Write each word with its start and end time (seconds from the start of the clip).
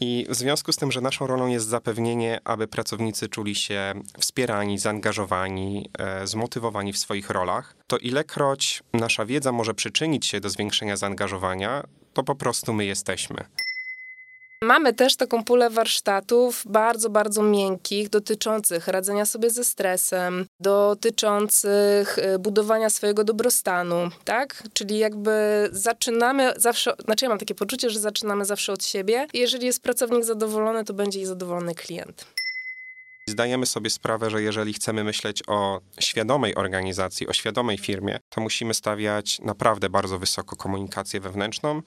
I 0.00 0.26
w 0.28 0.34
związku 0.34 0.72
z 0.72 0.76
tym, 0.76 0.92
że 0.92 1.00
naszą 1.00 1.26
rolą 1.26 1.46
jest 1.46 1.68
zapewnienie, 1.68 2.40
aby 2.44 2.66
pracownicy 2.68 3.28
czuli 3.28 3.54
się 3.54 3.94
wspierani, 4.18 4.78
zaangażowani, 4.78 5.90
e, 5.98 6.26
zmotywowani 6.26 6.92
w 6.92 6.98
swoich 6.98 7.30
rolach, 7.30 7.76
to 7.86 7.98
ilekroć 7.98 8.82
nasza 8.92 9.26
wiedza 9.26 9.52
może 9.52 9.74
przyczynić 9.74 10.26
się 10.26 10.40
do 10.40 10.50
zwiększenia 10.50 10.96
zaangażowania, 10.96 11.84
to 12.12 12.22
po 12.22 12.34
prostu 12.34 12.72
my 12.72 12.84
jesteśmy. 12.84 13.44
Mamy 14.64 14.94
też 14.94 15.16
taką 15.16 15.44
pulę 15.44 15.70
warsztatów 15.70 16.62
bardzo, 16.66 17.10
bardzo 17.10 17.42
miękkich, 17.42 18.08
dotyczących 18.08 18.88
radzenia 18.88 19.26
sobie 19.26 19.50
ze 19.50 19.64
stresem, 19.64 20.46
dotyczących 20.60 22.18
y, 22.18 22.38
budowania 22.38 22.90
swojego 22.90 23.24
dobrostanu, 23.24 24.10
tak? 24.24 24.62
Czyli 24.72 24.98
jakby 24.98 25.68
zaczynamy 25.72 26.52
zawsze, 26.56 26.94
znaczy 27.04 27.24
ja 27.24 27.28
mam 27.28 27.38
takie 27.38 27.54
poczucie, 27.54 27.90
że 27.90 28.00
zaczynamy 28.00 28.44
zawsze 28.44 28.72
od 28.72 28.84
siebie 28.84 29.26
jeżeli 29.34 29.66
jest 29.66 29.82
pracownik 29.82 30.24
zadowolony, 30.24 30.84
to 30.84 30.94
będzie 30.94 31.20
i 31.20 31.26
zadowolony 31.26 31.74
klient. 31.74 32.26
Zdajemy 33.28 33.66
sobie 33.66 33.90
sprawę, 33.90 34.30
że 34.30 34.42
jeżeli 34.42 34.72
chcemy 34.72 35.04
myśleć 35.04 35.42
o 35.46 35.80
świadomej 36.00 36.54
organizacji, 36.54 37.28
o 37.28 37.32
świadomej 37.32 37.78
firmie, 37.78 38.18
to 38.30 38.40
musimy 38.40 38.74
stawiać 38.74 39.38
naprawdę 39.40 39.90
bardzo 39.90 40.18
wysoko 40.18 40.56
komunikację 40.56 41.20
wewnętrzną, 41.20 41.82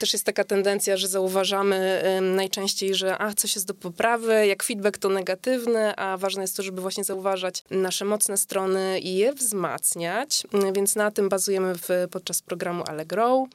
też 0.00 0.12
jest 0.12 0.24
taka 0.24 0.44
tendencja, 0.44 0.96
że 0.96 1.08
zauważamy 1.08 2.02
najczęściej, 2.22 2.94
że 2.94 3.18
a, 3.18 3.34
coś 3.34 3.54
jest 3.54 3.66
do 3.66 3.74
poprawy, 3.74 4.46
jak 4.46 4.62
feedback 4.62 4.98
to 4.98 5.08
negatywny, 5.08 5.96
a 5.96 6.16
ważne 6.16 6.42
jest 6.42 6.56
to, 6.56 6.62
żeby 6.62 6.82
właśnie 6.82 7.04
zauważać 7.04 7.64
nasze 7.70 8.04
mocne 8.04 8.36
strony 8.36 9.00
i 9.00 9.14
je 9.14 9.32
wzmacniać, 9.32 10.46
więc 10.74 10.96
na 10.96 11.10
tym 11.10 11.28
bazujemy 11.28 11.74
w, 11.74 11.88
podczas 12.10 12.42
programu 12.42 12.84
Allegro. 12.86 13.46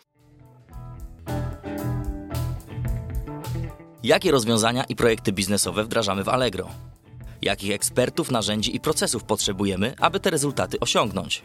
Jakie 4.03 4.31
rozwiązania 4.31 4.83
i 4.83 4.95
projekty 4.95 5.31
biznesowe 5.31 5.83
wdrażamy 5.83 6.23
w 6.23 6.29
Allegro? 6.29 6.69
Jakich 7.41 7.71
ekspertów, 7.71 8.31
narzędzi 8.31 8.75
i 8.75 8.79
procesów 8.79 9.23
potrzebujemy, 9.23 9.93
aby 9.99 10.19
te 10.19 10.29
rezultaty 10.29 10.79
osiągnąć? 10.79 11.41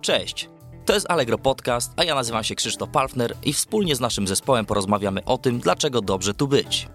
Cześć! 0.00 0.55
To 0.86 0.94
jest 0.94 1.10
Allegro 1.10 1.38
Podcast, 1.38 1.92
a 1.96 2.04
ja 2.04 2.14
nazywam 2.14 2.44
się 2.44 2.54
Krzysztof 2.54 2.90
Palfner 2.90 3.36
i 3.42 3.52
wspólnie 3.52 3.96
z 3.96 4.00
naszym 4.00 4.28
zespołem 4.28 4.66
porozmawiamy 4.66 5.24
o 5.24 5.38
tym, 5.38 5.60
dlaczego 5.60 6.00
dobrze 6.00 6.34
tu 6.34 6.48
być. 6.48 6.88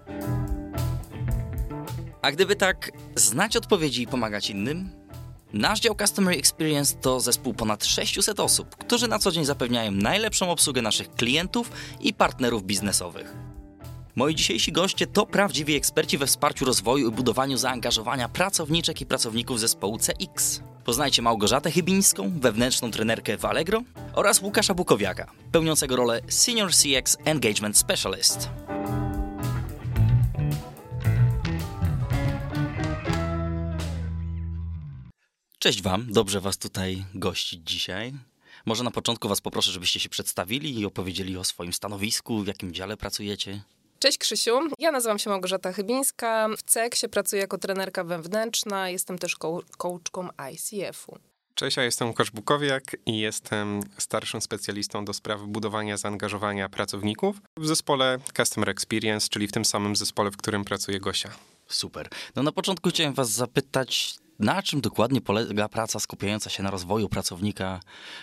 A 2.22 2.32
gdyby 2.32 2.56
tak 2.56 2.90
znać 3.16 3.56
odpowiedzi 3.56 4.02
i 4.02 4.06
pomagać 4.06 4.50
innym? 4.50 4.90
Nasz 5.52 5.80
dział 5.80 5.94
Customer 5.94 6.38
Experience 6.38 6.96
to 6.96 7.20
zespół 7.20 7.54
ponad 7.54 7.84
600 7.84 8.40
osób, 8.40 8.76
którzy 8.76 9.08
na 9.08 9.18
co 9.18 9.32
dzień 9.32 9.44
zapewniają 9.44 9.92
najlepszą 9.92 10.50
obsługę 10.50 10.82
naszych 10.82 11.14
klientów 11.14 11.70
i 12.00 12.14
partnerów 12.14 12.64
biznesowych. 12.64 13.34
Moi 14.16 14.34
dzisiejsi 14.34 14.72
goście 14.72 15.06
to 15.06 15.26
prawdziwi 15.26 15.76
eksperci 15.76 16.18
we 16.18 16.26
wsparciu 16.26 16.64
rozwoju 16.64 17.08
i 17.08 17.12
budowaniu 17.12 17.56
zaangażowania 17.56 18.28
pracowniczek 18.28 19.00
i 19.00 19.06
pracowników 19.06 19.60
zespołu 19.60 19.98
CX. 19.98 20.62
Poznajcie 20.84 21.22
Małgorzatę 21.22 21.70
Chybińską, 21.70 22.32
wewnętrzną 22.40 22.90
trenerkę 22.90 23.38
w 23.38 23.44
Allegro 23.44 23.82
oraz 24.14 24.42
Łukasza 24.42 24.74
Bukowiaka, 24.74 25.32
pełniącego 25.52 25.96
rolę 25.96 26.20
Senior 26.28 26.70
CX 26.70 27.16
Engagement 27.24 27.78
Specialist. 27.78 28.48
Cześć 35.58 35.82
Wam, 35.82 36.12
dobrze 36.12 36.40
Was 36.40 36.58
tutaj 36.58 37.04
gościć 37.14 37.70
dzisiaj. 37.70 38.12
Może 38.66 38.84
na 38.84 38.90
początku 38.90 39.28
Was 39.28 39.40
poproszę, 39.40 39.72
żebyście 39.72 40.00
się 40.00 40.08
przedstawili 40.08 40.80
i 40.80 40.86
opowiedzieli 40.86 41.36
o 41.36 41.44
swoim 41.44 41.72
stanowisku, 41.72 42.42
w 42.42 42.46
jakim 42.46 42.72
dziale 42.74 42.96
pracujecie. 42.96 43.62
Cześć 44.02 44.18
Krzysiu, 44.18 44.60
ja 44.78 44.92
nazywam 44.92 45.18
się 45.18 45.30
Małgorzata 45.30 45.72
Chybińska. 45.72 46.48
W 46.58 46.62
CEK-sie 46.62 47.08
pracuję 47.08 47.42
jako 47.42 47.58
trenerka 47.58 48.04
wewnętrzna, 48.04 48.88
jestem 48.88 49.18
też 49.18 49.36
coachką 49.78 50.28
ICF-u. 50.52 51.18
Cześć, 51.54 51.76
ja 51.76 51.84
jestem 51.84 52.08
Łukasz 52.08 52.30
Bukowiak 52.30 52.82
i 53.06 53.18
jestem 53.18 53.80
starszym 53.98 54.40
specjalistą 54.40 55.04
do 55.04 55.12
spraw 55.12 55.40
budowania 55.42 55.96
zaangażowania 55.96 56.68
pracowników 56.68 57.36
w 57.56 57.66
zespole 57.66 58.18
Customer 58.36 58.70
Experience, 58.70 59.28
czyli 59.28 59.48
w 59.48 59.52
tym 59.52 59.64
samym 59.64 59.96
zespole, 59.96 60.30
w 60.30 60.36
którym 60.36 60.64
pracuje 60.64 61.00
Gosia. 61.00 61.30
Super. 61.68 62.08
No 62.36 62.42
na 62.42 62.52
początku 62.52 62.90
chciałem 62.90 63.14
was 63.14 63.30
zapytać, 63.30 64.14
na 64.38 64.62
czym 64.62 64.80
dokładnie 64.80 65.20
polega 65.20 65.68
praca 65.68 66.00
skupiająca 66.00 66.50
się 66.50 66.62
na 66.62 66.70
rozwoju 66.70 67.08
pracownika 67.08 67.80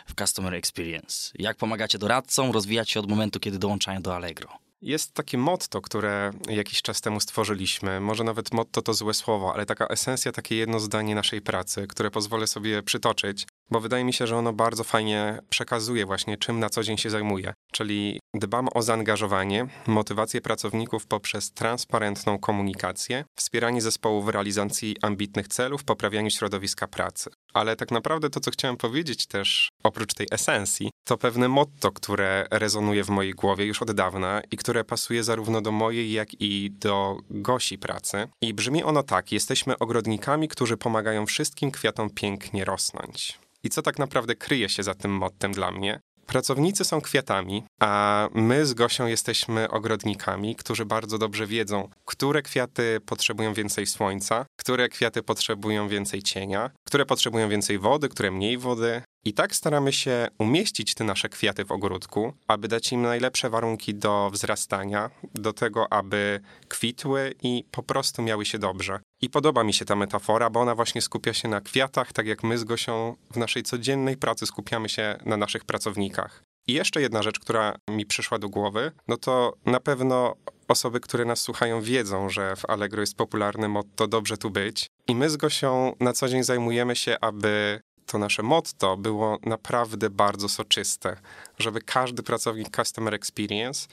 w 0.08 0.16
Customer 0.16 0.54
Experience? 0.54 1.32
Jak 1.36 1.58
pomagacie 1.58 1.98
doradcom 1.98 2.52
rozwijać 2.52 2.90
się 2.90 3.00
od 3.00 3.10
momentu, 3.10 3.40
kiedy 3.40 3.60
dołączają 3.60 4.02
do 4.02 4.16
Allegro? 4.16 4.69
Jest 4.82 5.14
takie 5.14 5.38
motto, 5.38 5.82
które 5.82 6.32
jakiś 6.50 6.82
czas 6.82 7.02
temu 7.02 7.20
stworzyliśmy. 7.20 8.00
Może 8.00 8.24
nawet 8.24 8.54
motto 8.54 8.82
to 8.82 8.94
złe 8.94 9.14
słowo, 9.14 9.54
ale 9.54 9.66
taka 9.66 9.88
esencja, 9.88 10.32
takie 10.32 10.56
jedno 10.56 10.80
zdanie 10.80 11.16
naszej 11.16 11.42
pracy, 11.42 11.88
które 11.88 12.12
pozwolę 12.12 12.48
sobie 12.48 12.84
przytoczyć, 12.84 13.48
bo 13.72 13.80
wydaje 13.80 14.04
mi 14.04 14.14
się, 14.14 14.28
że 14.28 14.38
ono 14.38 14.54
bardzo 14.54 14.84
fajnie 14.84 15.40
przekazuje 15.50 16.06
właśnie, 16.06 16.38
czym 16.38 16.60
na 16.60 16.70
co 16.70 16.84
dzień 16.84 16.98
się 16.98 17.10
zajmuje. 17.10 17.54
Czyli 17.72 18.20
dbam 18.34 18.68
o 18.74 18.82
zaangażowanie, 18.82 19.68
motywację 19.88 20.42
pracowników 20.42 21.08
poprzez 21.08 21.52
transparentną 21.52 22.40
komunikację, 22.40 23.26
wspieranie 23.36 23.82
zespołu 23.82 24.22
w 24.22 24.30
realizacji 24.30 24.96
ambitnych 25.02 25.48
celów, 25.48 25.84
poprawianiu 25.84 26.30
środowiska 26.30 26.88
pracy. 26.88 27.30
Ale 27.54 27.76
tak 27.76 27.92
naprawdę 27.92 28.30
to, 28.30 28.40
co 28.40 28.52
chciałem 28.52 28.78
powiedzieć 28.78 29.28
też, 29.28 29.70
oprócz 29.84 30.14
tej 30.14 30.28
esencji, 30.32 30.90
to 31.04 31.18
pewne 31.18 31.48
motto, 31.48 31.92
które 31.92 32.48
rezonuje 32.52 33.04
w 33.04 33.10
mojej 33.10 33.34
głowie 33.34 33.66
już 33.66 33.82
od 33.82 33.92
dawna 33.92 34.42
i 34.52 34.58
które 34.58 34.84
pasuje 34.84 35.24
zarówno 35.24 35.62
do 35.62 35.72
mojej, 35.72 36.12
jak 36.12 36.42
i 36.42 36.72
do 36.72 37.18
Gosi 37.30 37.78
pracy. 37.78 38.28
I 38.42 38.54
brzmi 38.54 38.84
ono 38.84 39.04
tak: 39.04 39.32
jesteśmy 39.32 39.78
ogrodnikami, 39.78 40.48
którzy 40.48 40.78
pomagają 40.78 41.26
wszystkim 41.26 41.72
kwiatom 41.72 42.10
pięknie 42.10 42.66
rosnąć. 42.66 43.40
I 43.64 43.70
co 43.70 43.82
tak 43.82 44.00
naprawdę 44.00 44.36
kryje 44.36 44.70
się 44.70 44.84
za 44.84 44.96
tym 44.96 45.12
mottem 45.12 45.52
dla 45.52 45.72
mnie? 45.72 46.00
Pracownicy 46.30 46.86
są 46.86 47.02
kwiatami, 47.02 47.64
a 47.80 48.28
my 48.34 48.66
z 48.66 48.74
Gosią 48.74 49.08
jesteśmy 49.08 49.70
ogrodnikami, 49.70 50.56
którzy 50.56 50.86
bardzo 50.86 51.18
dobrze 51.18 51.48
wiedzą, 51.48 51.90
które 52.06 52.42
kwiaty 52.42 53.00
potrzebują 53.06 53.54
więcej 53.54 53.86
słońca, 53.86 54.46
które 54.60 54.90
kwiaty 54.90 55.24
potrzebują 55.24 55.88
więcej 55.88 56.24
cienia, 56.24 56.72
które 56.88 57.06
potrzebują 57.06 57.50
więcej 57.50 57.80
wody, 57.80 58.10
które 58.10 58.32
mniej 58.32 58.58
wody, 58.58 59.02
i 59.26 59.34
tak 59.34 59.56
staramy 59.56 59.94
się 59.94 60.28
umieścić 60.38 60.94
te 60.94 61.04
nasze 61.04 61.30
kwiaty 61.30 61.66
w 61.66 61.72
ogródku, 61.72 62.34
aby 62.48 62.68
dać 62.68 62.92
im 62.92 63.02
najlepsze 63.02 63.50
warunki 63.50 63.96
do 63.96 64.30
wzrastania, 64.30 65.10
do 65.34 65.54
tego, 65.54 65.94
aby 65.94 66.42
kwitły 66.68 67.36
i 67.44 67.64
po 67.72 67.84
prostu 67.84 68.22
miały 68.22 68.46
się 68.46 68.60
dobrze. 68.60 69.00
I 69.22 69.30
podoba 69.30 69.64
mi 69.64 69.74
się 69.74 69.86
ta 69.86 69.96
metafora, 69.96 70.50
bo 70.50 70.60
ona 70.60 70.76
właśnie 70.76 71.02
skupia 71.02 71.34
się 71.34 71.48
na 71.48 71.62
kwiatach, 71.62 72.14
tak 72.14 72.28
jak 72.28 72.44
my 72.44 72.58
z 72.58 72.64
Gosią 72.64 73.16
w 73.32 73.38
naszej 73.38 73.64
codziennej 73.64 74.18
pracy 74.18 74.46
skupiamy 74.46 74.90
się 74.90 75.18
na 75.26 75.38
naszych 75.38 75.66
pracownikach. 75.66 76.44
I 76.68 76.74
jeszcze 76.74 77.02
jedna 77.02 77.24
rzecz, 77.24 77.40
która 77.40 77.76
mi 77.90 78.06
przyszła 78.06 78.40
do 78.40 78.50
głowy, 78.50 78.92
no 79.08 79.18
to 79.18 79.54
na 79.66 79.80
pewno 79.80 80.36
osoby, 80.68 81.00
które 81.00 81.26
nas 81.26 81.40
słuchają, 81.40 81.82
wiedzą, 81.82 82.30
że 82.30 82.56
w 82.56 82.70
Allegro 82.70 83.02
jest 83.02 83.16
popularne 83.16 83.68
motto 83.68 84.08
dobrze 84.08 84.38
tu 84.38 84.50
być. 84.50 84.88
I 85.08 85.16
my 85.16 85.30
z 85.30 85.38
Gosią 85.38 85.96
na 86.00 86.14
co 86.14 86.30
dzień 86.30 86.44
zajmujemy 86.44 86.96
się, 86.96 87.18
aby 87.22 87.80
to 88.06 88.18
nasze 88.18 88.44
motto 88.44 88.98
było 88.98 89.38
naprawdę 89.46 90.10
bardzo 90.10 90.50
soczyste, 90.50 91.18
żeby 91.60 91.82
każdy 91.82 92.24
pracownik 92.24 92.76
Customer 92.76 93.14
Experience 93.14 93.88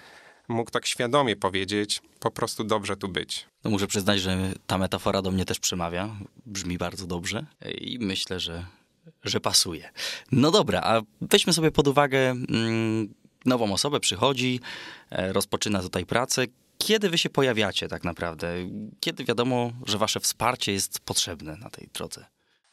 mógł 0.49 0.71
tak 0.71 0.87
świadomie 0.87 1.37
powiedzieć, 1.37 2.03
po 2.21 2.31
prostu 2.31 2.65
dobrze 2.65 2.97
tu 2.97 3.09
być. 3.09 3.47
No 3.65 3.71
muszę 3.71 3.87
przyznać, 3.87 4.21
że 4.21 4.53
ta 4.67 4.79
metafora 4.79 5.23
do 5.23 5.31
mnie 5.31 5.45
też 5.45 5.59
przemawia. 5.59 6.17
Brzmi 6.47 6.79
bardzo 6.79 7.07
dobrze 7.07 7.47
i 7.79 7.99
myślę, 8.01 8.41
że, 8.41 8.67
że 9.25 9.41
pasuje. 9.41 9.91
No 10.33 10.51
dobra, 10.51 10.81
a 10.81 11.01
weźmy 11.21 11.53
sobie 11.53 11.71
pod 11.71 11.89
uwagę 11.89 12.31
mm, 12.31 13.15
nową 13.45 13.73
osobę, 13.73 14.01
przychodzi, 14.01 14.61
e, 15.11 15.33
rozpoczyna 15.33 15.83
tutaj 15.83 16.07
pracę. 16.07 16.45
Kiedy 16.79 17.11
wy 17.11 17.19
się 17.19 17.31
pojawiacie 17.31 17.89
tak 17.89 18.05
naprawdę? 18.05 18.55
Kiedy 19.01 19.25
wiadomo, 19.25 19.73
że 19.87 19.99
wasze 19.99 20.21
wsparcie 20.21 20.73
jest 20.73 21.01
potrzebne 21.01 21.57
na 21.57 21.71
tej 21.71 21.89
drodze? 21.95 22.27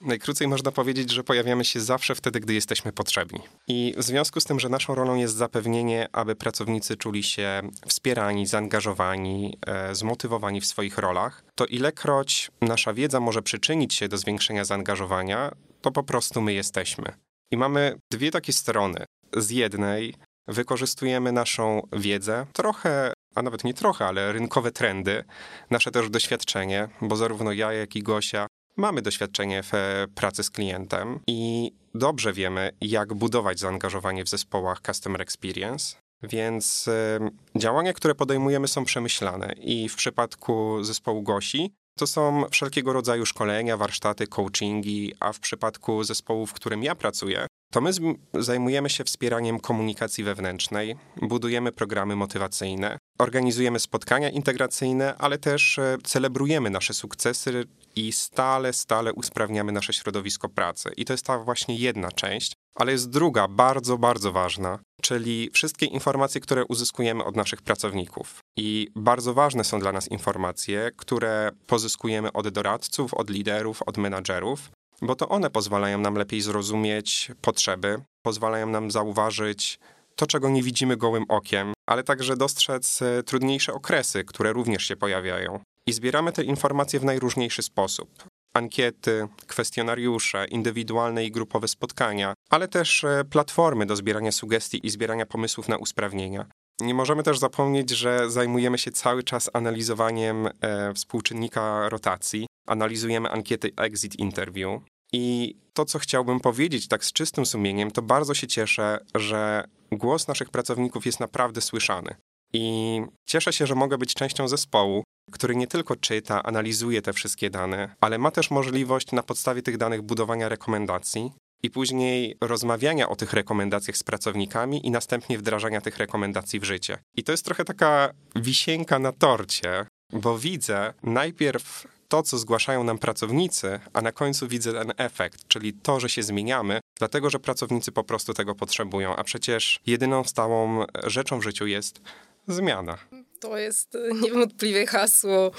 Najkrócej 0.04 0.48
można 0.48 0.72
powiedzieć, 0.72 1.12
że 1.12 1.24
pojawiamy 1.24 1.66
się 1.66 1.82
zawsze 1.82 2.16
wtedy, 2.16 2.40
gdy 2.40 2.54
jesteśmy 2.54 2.92
potrzebni. 2.92 3.40
I 3.68 3.94
w 3.98 4.04
związku 4.04 4.40
z 4.40 4.44
tym, 4.44 4.60
że 4.60 4.70
naszą 4.70 4.96
rolą 4.96 5.16
jest 5.16 5.36
zapewnienie, 5.36 6.08
aby 6.12 6.36
pracownicy 6.36 6.98
czuli 6.98 7.24
się 7.24 7.62
wspierani, 7.88 8.48
zaangażowani, 8.48 9.58
e, 9.68 9.96
zmotywowani 9.96 10.62
w 10.62 10.66
swoich 10.66 10.98
rolach, 10.98 11.44
to 11.56 11.66
ilekroć 11.66 12.52
nasza 12.62 12.94
wiedza 12.94 13.20
może 13.20 13.42
przyczynić 13.42 13.94
się 13.94 14.08
do 14.08 14.18
zwiększenia 14.18 14.66
zaangażowania, 14.66 15.52
to 15.82 15.92
po 15.92 16.04
prostu 16.04 16.42
my 16.42 16.54
jesteśmy. 16.54 17.14
I 17.52 17.58
mamy 17.58 17.98
dwie 18.12 18.32
takie 18.32 18.54
strony. 18.54 19.06
Z 19.38 19.50
jednej 19.50 20.16
wykorzystujemy 20.48 21.32
naszą 21.32 21.88
wiedzę, 21.92 22.46
trochę 22.54 23.14
a 23.36 23.42
nawet 23.42 23.64
nie 23.64 23.74
trochę, 23.74 24.06
ale 24.06 24.32
rynkowe 24.32 24.72
trendy, 24.72 25.24
nasze 25.70 25.92
też 25.92 26.10
doświadczenie, 26.10 26.90
bo 27.02 27.16
zarówno 27.16 27.52
ja, 27.52 27.74
jak 27.74 27.96
i 27.96 28.04
Gosia 28.04 28.48
Mamy 28.78 29.02
doświadczenie 29.02 29.64
w 29.64 29.74
e, 29.74 30.08
pracy 30.16 30.44
z 30.44 30.50
klientem 30.50 31.20
i 31.28 31.72
dobrze 31.96 32.34
wiemy, 32.34 32.72
jak 32.82 33.14
budować 33.14 33.60
zaangażowanie 33.60 34.24
w 34.24 34.30
zespołach 34.30 34.82
Customer 34.82 35.22
Experience. 35.22 35.96
Więc 36.24 36.88
y, 36.88 37.60
działania, 37.60 37.94
które 37.94 38.16
podejmujemy, 38.16 38.68
są 38.68 38.86
przemyślane. 38.86 39.54
I 39.58 39.90
w 39.90 39.96
przypadku 39.96 40.84
zespołu 40.84 41.22
Gosi 41.22 41.74
to 41.98 42.08
są 42.08 42.46
wszelkiego 42.52 42.94
rodzaju 42.94 43.26
szkolenia, 43.26 43.78
warsztaty, 43.78 44.28
coachingi, 44.28 45.14
a 45.20 45.34
w 45.34 45.40
przypadku 45.40 46.04
zespołu, 46.04 46.46
w 46.46 46.54
którym 46.54 46.84
ja 46.84 46.96
pracuję, 46.96 47.48
to 47.74 47.82
my 47.82 47.92
zajmujemy 48.34 48.90
się 48.90 49.04
wspieraniem 49.04 49.60
komunikacji 49.60 50.24
wewnętrznej, 50.24 50.96
budujemy 51.22 51.72
programy 51.72 52.16
motywacyjne, 52.16 52.98
organizujemy 53.20 53.80
spotkania 53.80 54.30
integracyjne, 54.30 55.16
ale 55.18 55.38
też 55.38 55.80
e, 55.80 55.98
celebrujemy 56.04 56.70
nasze 56.70 56.94
sukcesy 56.94 57.66
i 57.96 58.12
stale, 58.12 58.74
stale 58.74 59.14
usprawniamy 59.14 59.72
nasze 59.72 59.94
środowisko 59.94 60.50
pracy. 60.50 60.92
I 60.98 61.06
to 61.06 61.14
jest 61.14 61.26
ta 61.26 61.40
właśnie 61.40 61.76
jedna 61.76 62.12
część, 62.12 62.54
ale 62.76 62.92
jest 62.92 63.10
druga, 63.10 63.48
bardzo, 63.48 63.98
bardzo 63.98 64.32
ważna, 64.32 64.80
czyli 65.02 65.50
wszystkie 65.54 65.86
informacje, 65.86 66.42
które 66.42 66.66
uzyskujemy 66.66 67.24
od 67.24 67.36
naszych 67.36 67.62
pracowników. 67.62 68.40
I 68.58 68.88
bardzo 68.96 69.34
ważne 69.34 69.64
są 69.64 69.80
dla 69.80 69.92
nas 69.92 70.08
informacje, 70.08 70.92
które 70.98 71.52
pozyskujemy 71.68 72.32
od 72.32 72.50
doradców, 72.50 73.14
od 73.14 73.30
liderów, 73.30 73.82
od 73.86 73.98
menadżerów, 73.98 74.72
bo 75.02 75.16
to 75.16 75.30
one 75.30 75.50
pozwalają 75.50 75.98
nam 75.98 76.16
lepiej 76.16 76.42
zrozumieć 76.42 77.32
potrzeby, 77.42 78.02
pozwalają 78.22 78.68
nam 78.68 78.92
zauważyć 78.92 79.80
to, 80.16 80.28
czego 80.28 80.50
nie 80.50 80.64
widzimy 80.64 80.98
gołym 80.98 81.26
okiem, 81.30 81.74
ale 81.90 82.04
także 82.04 82.38
dostrzec 82.38 83.02
e, 83.02 83.24
trudniejsze 83.24 83.74
okresy, 83.74 84.24
które 84.24 84.54
również 84.54 84.84
się 84.84 84.96
pojawiają. 84.96 85.60
I 85.88 85.94
zbieramy 85.94 86.32
te 86.32 86.44
informacje 86.44 87.00
w 87.00 87.04
najróżniejszy 87.04 87.62
sposób. 87.62 88.24
Ankiety, 88.54 89.28
kwestionariusze, 89.48 90.46
indywidualne 90.46 91.26
i 91.26 91.32
grupowe 91.32 91.68
spotkania, 91.68 92.34
ale 92.50 92.68
też 92.68 93.04
e, 93.04 93.24
platformy 93.30 93.86
do 93.86 93.96
zbierania 93.96 94.32
sugestii 94.32 94.88
i 94.88 94.90
zbierania 94.90 95.26
pomysłów 95.26 95.70
na 95.70 95.78
usprawnienia. 95.78 96.46
Nie 96.82 96.94
możemy 96.94 97.24
też 97.24 97.40
zapomnieć, 97.40 97.90
że 97.90 98.32
zajmujemy 98.32 98.78
się 98.78 98.92
cały 98.92 99.24
czas 99.24 99.50
analizowaniem 99.54 100.50
e, 100.62 100.94
współczynnika 100.94 101.90
rotacji, 101.90 102.48
analizujemy 102.68 103.30
ankiety 103.30 103.72
exit 103.78 104.20
interview. 104.20 104.82
I 105.14 105.56
to, 105.74 105.86
co 105.86 106.00
chciałbym 106.00 106.40
powiedzieć 106.40 106.88
tak 106.88 107.06
z 107.06 107.14
czystym 107.14 107.46
sumieniem, 107.46 107.92
to 107.92 108.02
bardzo 108.02 108.34
się 108.34 108.48
cieszę, 108.48 109.00
że 109.16 109.64
głos 109.92 110.28
naszych 110.28 110.50
pracowników 110.50 111.06
jest 111.06 111.20
naprawdę 111.20 111.62
słyszany. 111.62 112.16
I 112.54 113.02
cieszę 113.26 113.54
się, 113.54 113.68
że 113.68 113.76
mogę 113.76 113.98
być 113.98 114.14
częścią 114.14 114.48
zespołu, 114.48 115.04
który 115.32 115.56
nie 115.56 115.68
tylko 115.68 115.96
czyta, 115.96 116.44
analizuje 116.44 117.02
te 117.02 117.14
wszystkie 117.14 117.50
dane, 117.50 117.96
ale 118.02 118.18
ma 118.18 118.32
też 118.32 118.52
możliwość 118.52 119.12
na 119.12 119.24
podstawie 119.24 119.62
tych 119.62 119.78
danych 119.78 120.02
budowania 120.02 120.50
rekomendacji 120.50 121.32
i 121.64 121.70
później 121.70 122.38
rozmawiania 122.42 123.10
o 123.10 123.16
tych 123.16 123.34
rekomendacjach 123.34 123.98
z 123.98 124.04
pracownikami 124.04 124.88
i 124.88 124.92
następnie 124.92 125.38
wdrażania 125.38 125.82
tych 125.82 125.98
rekomendacji 125.98 126.60
w 126.60 126.64
życie. 126.64 126.98
I 127.16 127.24
to 127.24 127.32
jest 127.32 127.46
trochę 127.46 127.66
taka 127.66 128.14
wisienka 128.36 129.00
na 129.00 129.12
torcie, 129.12 129.86
bo 130.14 130.38
widzę 130.38 130.94
najpierw 131.04 131.88
to, 132.08 132.24
co 132.24 132.38
zgłaszają 132.38 132.84
nam 132.84 132.98
pracownicy, 132.98 133.80
a 133.94 134.02
na 134.02 134.12
końcu 134.12 134.48
widzę 134.48 134.74
ten 134.74 134.94
efekt, 134.98 135.48
czyli 135.48 135.74
to, 135.74 136.00
że 136.00 136.10
się 136.10 136.24
zmieniamy, 136.24 136.80
dlatego 136.98 137.30
że 137.30 137.40
pracownicy 137.40 137.92
po 137.92 138.04
prostu 138.04 138.34
tego 138.34 138.56
potrzebują, 138.56 139.16
a 139.16 139.24
przecież 139.24 139.80
jedyną 139.86 140.24
stałą 140.24 140.86
rzeczą 141.04 141.40
w 141.40 141.44
życiu 141.44 141.68
jest 141.68 142.02
zmiana. 142.48 142.98
To 143.40 143.58
jest 143.58 143.98
niewątpliwie 144.22 144.88
hasło 144.88 145.52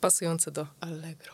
pasujące 0.00 0.50
do 0.50 0.66
Allegro. 0.80 1.32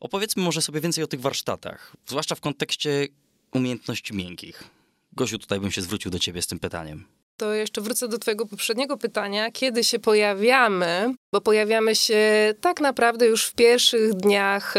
Opowiedzmy 0.00 0.42
może 0.42 0.62
sobie 0.62 0.80
więcej 0.80 1.04
o 1.04 1.06
tych 1.06 1.20
warsztatach, 1.20 1.96
zwłaszcza 2.06 2.34
w 2.34 2.40
kontekście 2.40 3.08
umiejętności 3.56 4.14
miękkich. 4.14 4.64
Gosiu, 5.12 5.38
tutaj 5.38 5.60
bym 5.60 5.70
się 5.70 5.82
zwrócił 5.82 6.10
do 6.10 6.18
ciebie 6.18 6.42
z 6.42 6.46
tym 6.46 6.58
pytaniem. 6.58 7.04
To 7.36 7.54
jeszcze 7.54 7.80
wrócę 7.80 8.08
do 8.08 8.18
Twojego 8.18 8.46
poprzedniego 8.46 8.96
pytania, 8.96 9.50
kiedy 9.50 9.84
się 9.84 9.98
pojawiamy, 9.98 11.14
bo 11.36 11.40
pojawiamy 11.40 11.94
się 11.94 12.54
tak 12.60 12.80
naprawdę 12.80 13.26
już 13.26 13.46
w 13.46 13.54
pierwszych 13.54 14.14
dniach, 14.14 14.74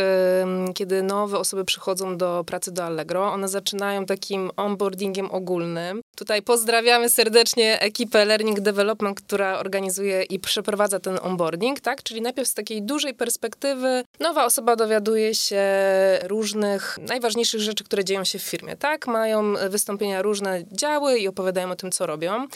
kiedy 0.76 1.04
nowe 1.04 1.38
osoby 1.38 1.66
przychodzą 1.66 2.18
do 2.18 2.44
pracy 2.48 2.72
do 2.72 2.84
Allegro. 2.84 3.32
One 3.32 3.48
zaczynają 3.48 4.06
takim 4.06 4.52
onboardingiem 4.58 5.32
ogólnym. 5.32 6.02
Tutaj 6.16 6.42
pozdrawiamy 6.42 7.10
serdecznie 7.10 7.82
ekipę 7.82 8.26
Learning 8.26 8.60
Development, 8.60 9.22
która 9.22 9.60
organizuje 9.60 10.24
i 10.24 10.40
przeprowadza 10.40 11.00
ten 11.00 11.20
onboarding, 11.22 11.80
tak? 11.80 12.04
Czyli 12.04 12.22
najpierw 12.22 12.48
z 12.48 12.54
takiej 12.54 12.82
dużej 12.82 13.14
perspektywy 13.14 14.04
nowa 14.20 14.46
osoba 14.46 14.76
dowiaduje 14.76 15.36
się 15.36 15.64
różnych 16.24 16.98
najważniejszych 17.08 17.62
rzeczy, 17.62 17.84
które 17.84 18.04
dzieją 18.04 18.24
się 18.24 18.40
w 18.40 18.44
firmie, 18.44 18.76
tak? 18.76 19.08
Mają 19.08 19.54
wystąpienia 19.70 20.22
różne 20.22 20.64
działy 20.72 21.20
i 21.20 21.28
opowiadają 21.28 21.72
o 21.72 21.76
tym, 21.76 21.92
co 21.92 22.06
robią. 22.06 22.48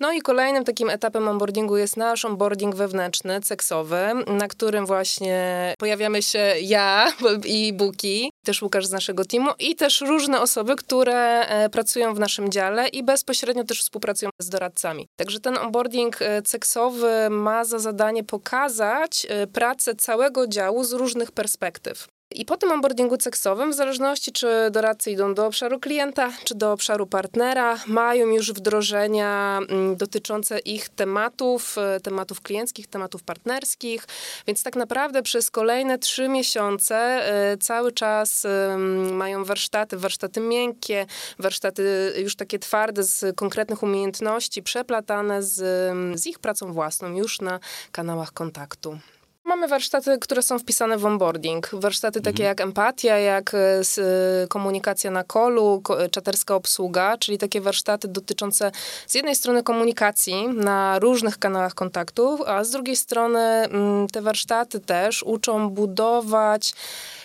No 0.00 0.12
i 0.12 0.20
kolejnym 0.20 0.64
takim 0.64 0.90
etapem 0.90 1.28
onboardingu 1.28 1.76
jest 1.76 1.96
nasz 1.96 2.24
onboarding 2.24 2.74
wewnętrzny, 2.74 3.40
seksowy, 3.48 3.98
na 4.26 4.48
którym 4.48 4.86
właśnie 4.86 5.74
pojawiamy 5.78 6.22
się 6.22 6.54
ja 6.60 7.12
i 7.44 7.72
Buki, 7.72 8.30
też 8.44 8.62
Łukasz 8.62 8.86
z 8.86 8.92
naszego 8.92 9.24
teamu 9.24 9.50
i 9.58 9.74
też 9.74 10.00
różne 10.00 10.40
osoby, 10.40 10.76
które 10.76 11.48
e, 11.48 11.68
pracują 11.68 12.14
w 12.14 12.18
naszym 12.18 12.50
dziale 12.50 12.88
i 12.88 13.02
bezpośrednio 13.02 13.64
też 13.64 13.80
współpracują 13.80 14.30
z 14.40 14.48
doradcami. 14.48 15.06
Także 15.16 15.40
ten 15.40 15.58
onboarding 15.58 16.22
e, 16.22 16.42
seksowy 16.46 17.30
ma 17.30 17.64
za 17.64 17.78
zadanie 17.78 18.24
pokazać 18.24 19.26
e, 19.28 19.46
pracę 19.46 19.94
całego 19.94 20.46
działu 20.46 20.84
z 20.84 20.92
różnych 20.92 21.32
perspektyw. 21.32 22.08
I 22.34 22.44
po 22.44 22.56
tym 22.56 22.72
onboardingu 22.72 23.16
seksowym, 23.20 23.72
w 23.72 23.74
zależności 23.74 24.32
czy 24.32 24.46
doradcy 24.70 25.10
idą 25.10 25.34
do 25.34 25.46
obszaru 25.46 25.80
klienta, 25.80 26.32
czy 26.44 26.54
do 26.54 26.72
obszaru 26.72 27.06
partnera, 27.06 27.78
mają 27.86 28.26
już 28.26 28.52
wdrożenia 28.52 29.60
mm, 29.68 29.96
dotyczące 29.96 30.58
ich 30.58 30.88
tematów, 30.88 31.78
e, 31.78 32.00
tematów 32.00 32.40
klienckich, 32.40 32.86
tematów 32.86 33.22
partnerskich, 33.22 34.04
więc 34.46 34.62
tak 34.62 34.76
naprawdę 34.76 35.22
przez 35.22 35.50
kolejne 35.50 35.98
trzy 35.98 36.28
miesiące 36.28 36.96
e, 36.96 37.56
cały 37.56 37.92
czas 37.92 38.46
mają 39.12 39.44
warsztaty, 39.44 39.96
warsztaty 39.96 40.40
miękkie, 40.40 41.06
warsztaty 41.38 42.12
już 42.18 42.36
takie 42.36 42.58
twarde 42.58 43.02
z 43.02 43.36
konkretnych 43.36 43.82
umiejętności, 43.82 44.62
przeplatane 44.62 45.42
z, 45.42 45.56
z 46.20 46.26
ich 46.26 46.38
pracą 46.38 46.72
własną 46.72 47.16
już 47.16 47.40
na 47.40 47.60
kanałach 47.92 48.32
kontaktu. 48.32 48.98
Mamy 49.48 49.68
warsztaty, 49.68 50.18
które 50.18 50.42
są 50.42 50.58
wpisane 50.58 50.98
w 50.98 51.06
onboarding. 51.06 51.70
Warsztaty 51.72 52.20
takie 52.20 52.42
mhm. 52.42 52.48
jak 52.48 52.60
empatia, 52.60 53.18
jak 53.18 53.54
e, 53.54 53.58
e, 53.58 54.46
komunikacja 54.48 55.10
na 55.10 55.24
kolu, 55.24 55.82
czaterska 56.10 56.54
obsługa, 56.54 57.18
czyli 57.18 57.38
takie 57.38 57.60
warsztaty 57.60 58.08
dotyczące 58.08 58.72
z 59.06 59.14
jednej 59.14 59.36
strony 59.36 59.62
komunikacji 59.62 60.48
na 60.48 60.98
różnych 60.98 61.38
kanałach 61.38 61.74
kontaktów, 61.74 62.40
a 62.46 62.64
z 62.64 62.70
drugiej 62.70 62.96
strony 62.96 63.38
mm, 63.38 64.06
te 64.08 64.22
warsztaty 64.22 64.80
też 64.80 65.22
uczą 65.22 65.70
budować 65.70 66.74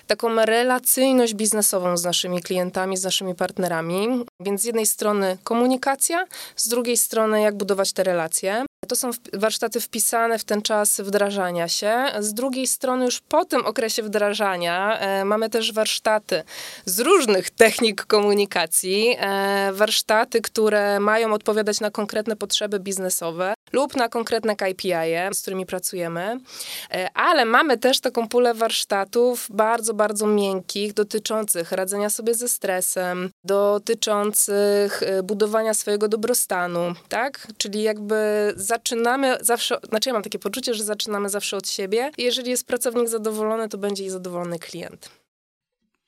taką 0.07 0.35
relacyjność 0.35 1.33
biznesową 1.33 1.97
z 1.97 2.03
naszymi 2.03 2.41
klientami, 2.41 2.97
z 2.97 3.03
naszymi 3.03 3.35
partnerami. 3.35 4.25
Więc 4.39 4.61
z 4.61 4.65
jednej 4.65 4.85
strony 4.85 5.37
komunikacja, 5.43 6.25
z 6.55 6.67
drugiej 6.67 6.97
strony 6.97 7.41
jak 7.41 7.57
budować 7.57 7.93
te 7.93 8.03
relacje. 8.03 8.65
To 8.87 8.95
są 8.95 9.11
warsztaty 9.33 9.81
wpisane 9.81 10.39
w 10.39 10.43
ten 10.43 10.61
czas 10.61 11.01
wdrażania 11.01 11.67
się. 11.67 12.05
Z 12.19 12.33
drugiej 12.33 12.67
strony, 12.67 13.05
już 13.05 13.19
po 13.19 13.45
tym 13.45 13.65
okresie 13.65 14.03
wdrażania, 14.03 14.99
e, 14.99 15.25
mamy 15.25 15.49
też 15.49 15.73
warsztaty 15.73 16.43
z 16.85 16.99
różnych 16.99 17.49
technik 17.49 18.05
komunikacji, 18.05 19.15
e, 19.19 19.71
warsztaty, 19.73 20.41
które 20.41 20.99
mają 20.99 21.33
odpowiadać 21.33 21.79
na 21.79 21.91
konkretne 21.91 22.35
potrzeby 22.35 22.79
biznesowe 22.79 23.53
lub 23.73 23.95
na 23.95 24.09
konkretne 24.09 24.55
KPI, 24.55 24.93
z 25.33 25.41
którymi 25.41 25.65
pracujemy. 25.65 26.39
E, 26.91 27.09
ale 27.13 27.45
mamy 27.45 27.77
też 27.77 27.99
taką 27.99 28.27
pulę 28.27 28.53
warsztatów 28.53 29.47
bardzo, 29.49 29.93
bardzo 29.93 30.27
miękkich, 30.27 30.93
dotyczących 30.93 31.71
radzenia 31.71 32.09
sobie 32.09 32.33
ze 32.33 32.47
stresem, 32.47 33.29
dotyczących 33.43 35.03
e, 35.03 35.23
budowania 35.23 35.73
swojego 35.73 36.07
dobrostanu, 36.07 36.93
tak? 37.09 37.47
Czyli 37.57 37.83
jakby 37.83 38.53
zaczynamy 38.55 39.37
zawsze, 39.41 39.77
znaczy 39.89 40.09
ja 40.09 40.13
mam 40.13 40.23
takie 40.23 40.39
poczucie, 40.39 40.73
że 40.73 40.83
zaczynamy 40.83 41.29
zawsze 41.29 41.57
od 41.57 41.69
siebie. 41.69 42.11
Jeżeli 42.17 42.51
jest 42.51 42.67
pracownik 42.67 43.09
zadowolony, 43.09 43.69
to 43.69 43.77
będzie 43.77 44.05
i 44.05 44.09
zadowolony 44.09 44.59
klient. 44.59 45.22